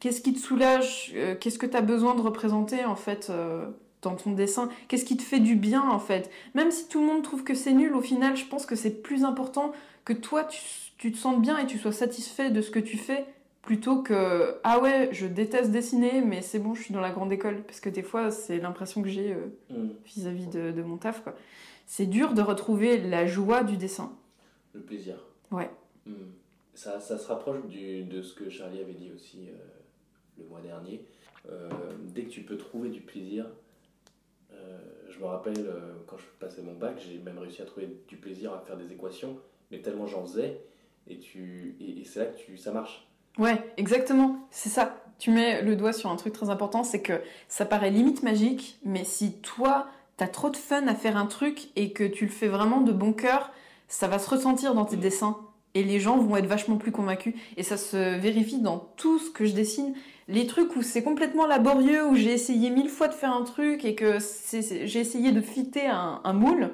[0.00, 3.30] qu'est-ce qui te soulage Qu'est-ce que tu as besoin de représenter en fait
[4.00, 4.68] dans ton dessin?
[4.88, 6.28] Qu'est-ce qui te fait du bien en fait?
[6.56, 9.00] Même si tout le monde trouve que c'est nul, au final, je pense que c'est
[9.00, 9.70] plus important
[10.04, 10.58] que toi, tu,
[11.02, 13.24] tu te sentes bien et tu sois satisfait de ce que tu fais
[13.62, 17.32] plutôt que ah ouais, je déteste dessiner, mais c'est bon, je suis dans la grande
[17.32, 17.62] école.
[17.64, 19.88] Parce que des fois, c'est l'impression que j'ai euh, Hmm.
[20.04, 21.22] vis-à-vis de, de mon taf.
[21.24, 21.34] quoi.
[21.86, 24.12] C'est dur de retrouver la joie du dessin.
[24.74, 25.16] Le plaisir.
[25.50, 25.70] Ouais.
[26.06, 26.12] Hmm.
[26.74, 29.48] Ça, ça se rapproche du, de ce que Charlie avait dit aussi.
[29.48, 29.58] euh,
[30.38, 31.04] le mois dernier.
[31.50, 31.68] Euh,
[32.14, 33.46] dès que tu peux trouver du plaisir,
[35.08, 35.66] je me rappelle
[36.06, 38.90] quand je passais mon bac, j'ai même réussi à trouver du plaisir à faire des
[38.92, 39.38] équations,
[39.70, 40.60] mais tellement j'en faisais,
[41.08, 43.06] et, tu, et, et c'est là que tu, ça marche.
[43.38, 44.98] Ouais, exactement, c'est ça.
[45.18, 48.78] Tu mets le doigt sur un truc très important, c'est que ça paraît limite magique,
[48.84, 49.86] mais si toi,
[50.16, 52.92] t'as trop de fun à faire un truc et que tu le fais vraiment de
[52.92, 53.50] bon cœur,
[53.88, 55.00] ça va se ressentir dans tes Mm.
[55.00, 55.36] dessins.
[55.74, 57.34] Et les gens vont être vachement plus convaincus.
[57.56, 59.94] Et ça se vérifie dans tout ce que je dessine.
[60.28, 63.84] Les trucs où c'est complètement laborieux, où j'ai essayé mille fois de faire un truc
[63.86, 64.18] et que
[64.52, 66.72] j'ai essayé de fitter un, un moule,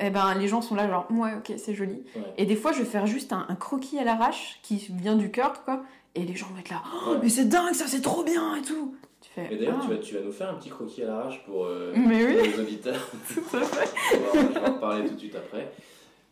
[0.00, 2.02] eh ben les gens sont là genre, ouais, ok, c'est joli.
[2.16, 2.22] Ouais.
[2.38, 5.30] Et des fois, je vais faire juste un, un croquis à l'arrache qui vient du
[5.30, 5.82] cœur, quoi.
[6.14, 7.18] Et les gens vont être là, oh, Ouais.
[7.22, 8.94] mais c'est dingue, ça c'est trop bien et tout.
[9.20, 9.84] Tu fais, Et d'ailleurs, ah.
[9.86, 12.42] tu, vas, tu vas nous faire un petit croquis à l'arrache pour, euh, Mais pour
[12.42, 12.48] oui.
[12.50, 13.10] les auditeurs.
[13.32, 13.90] Tout à fait.
[14.34, 15.70] on, va, en parler tout de suite après.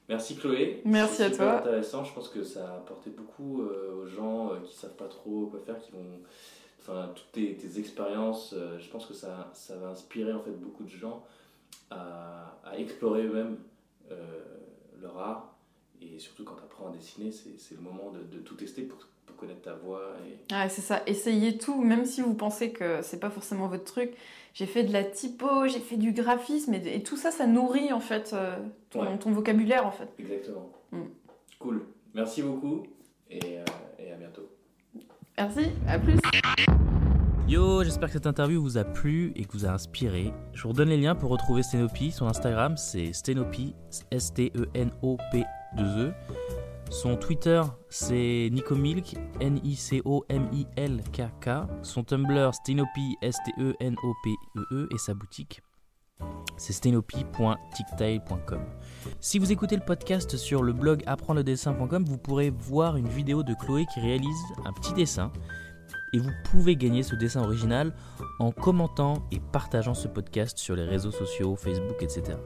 [0.08, 0.80] Merci Chloé.
[0.84, 1.58] Merci à super toi.
[1.58, 2.02] intéressant.
[2.02, 5.46] Je pense que ça a apporté beaucoup euh, aux gens euh, qui savent pas trop
[5.50, 6.04] quoi faire, qui vont.
[6.80, 10.58] Enfin, toutes tes, tes expériences, euh, je pense que ça, ça va inspirer en fait
[10.58, 11.22] beaucoup de gens
[11.90, 13.56] à, à explorer eux-mêmes
[14.10, 14.42] euh,
[15.00, 15.54] leur art.
[16.00, 18.98] Et surtout quand tu apprends à dessiner, c'est le moment de, de tout tester pour,
[19.26, 20.12] pour connaître ta voix.
[20.28, 20.54] Et...
[20.54, 21.02] Ouais, c'est ça.
[21.06, 24.12] Essayez tout, même si vous pensez que c'est pas forcément votre truc.
[24.54, 27.92] J'ai fait de la typo, j'ai fait du graphisme, et, et tout ça, ça nourrit
[27.92, 28.56] en fait euh,
[28.90, 29.18] ton, Ouais.
[29.18, 30.08] ton vocabulaire en fait.
[30.18, 30.70] Exactement.
[30.92, 31.02] Mm.
[31.58, 31.84] Cool.
[32.14, 32.84] Merci beaucoup
[33.30, 33.64] et, euh,
[33.98, 34.48] et à bientôt.
[35.36, 36.16] Merci, à plus.
[37.49, 40.34] Yo, j'espère que cette interview vous a plu et que vous a inspiré.
[40.53, 42.11] Je vous redonne les liens pour retrouver Stenopi.
[42.11, 43.74] Son Instagram, c'est Stenopi,
[44.11, 45.44] S-T-E-N-O-P
[45.78, 46.12] 2 E.
[46.90, 51.49] Son Twitter, c'est Nicomilk, N-I-C-O-M-I-L-K-K.
[51.80, 54.66] Son Tumblr, Stenopi, S-T-E-N-O-P-E-E.
[54.70, 55.62] E Et sa boutique,
[56.59, 58.61] c'est stenopi.tictail.com.
[59.20, 63.55] Si vous écoutez le podcast sur le blog apprendredessin.com, vous pourrez voir une vidéo de
[63.55, 64.36] Chloé qui réalise
[64.66, 65.32] un petit dessin
[66.12, 67.94] et vous pouvez gagner ce dessin original
[68.38, 72.38] en commentant et partageant ce podcast sur les réseaux sociaux, Facebook, etc.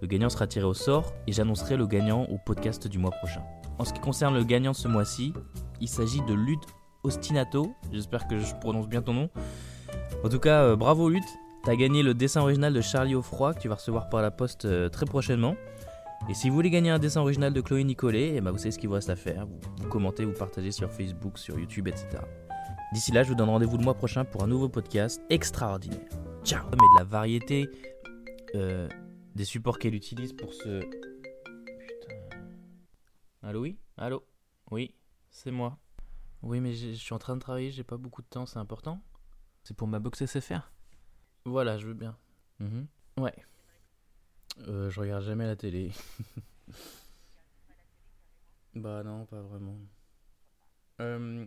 [0.00, 3.42] Le gagnant sera tiré au sort et j'annoncerai le gagnant au podcast du mois prochain.
[3.78, 5.32] En ce qui concerne le gagnant ce mois-ci,
[5.80, 6.66] il s'agit de Lutte
[7.02, 7.74] Ostinato.
[7.92, 9.30] J'espère que je prononce bien ton nom.
[10.22, 11.24] En tout cas, euh, bravo Lutte.
[11.64, 14.66] T'as gagné le dessin original de Charlie Offroy que tu vas recevoir par la poste
[14.66, 15.56] euh, très prochainement.
[16.28, 18.70] Et si vous voulez gagner un dessin original de Chloé Nicolet, eh ben, vous savez
[18.70, 19.46] ce qu'il vous reste à faire.
[19.78, 22.18] Vous commentez, vous partagez sur Facebook, sur YouTube, etc.
[22.94, 26.08] D'ici là, je vous donne rendez-vous le mois prochain pour un nouveau podcast extraordinaire.
[26.44, 27.68] Ciao Mais de la variété
[28.54, 28.88] euh,
[29.34, 30.78] des supports qu'elle utilise pour ce...
[30.78, 32.08] Putain...
[33.42, 34.24] Allô, oui Allô
[34.70, 34.94] Oui,
[35.28, 35.76] c'est moi.
[36.42, 39.02] Oui, mais je suis en train de travailler, j'ai pas beaucoup de temps, c'est important
[39.64, 40.70] C'est pour ma box SFR
[41.46, 42.16] Voilà, je veux bien.
[42.60, 42.86] Mhm.
[43.16, 43.34] Ouais.
[44.68, 45.90] Euh, je regarde jamais la télé.
[48.76, 49.80] bah non, pas vraiment.
[51.00, 51.44] Euh,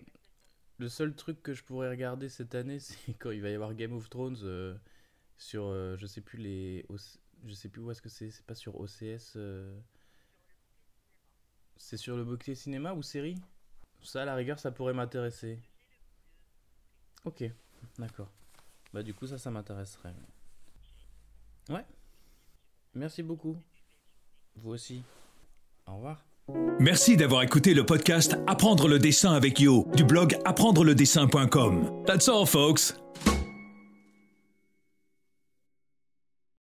[0.77, 3.73] le seul truc que je pourrais regarder cette année, c'est quand il va y avoir
[3.73, 4.75] Game of Thrones euh,
[5.37, 6.85] sur, euh, je sais plus les,
[7.45, 9.33] je sais plus où est-ce que c'est, c'est pas sur OCS.
[9.35, 9.77] euh,
[11.77, 13.35] C'est sur le bouquet cinéma ou série?
[14.01, 15.59] Ça, à la rigueur, ça pourrait m'intéresser.
[17.25, 17.43] Ok,
[17.99, 18.31] d'accord.
[18.93, 20.13] Bah du coup, ça, ça m'intéresserait.
[21.69, 21.85] Ouais.
[22.93, 23.57] Merci beaucoup.
[24.55, 25.03] Vous aussi.
[25.85, 26.26] Au revoir.
[26.79, 32.03] Merci d'avoir écouté le podcast Apprendre le dessin avec Yo du blog apprendreledessin.com.
[32.05, 32.93] That's all, folks.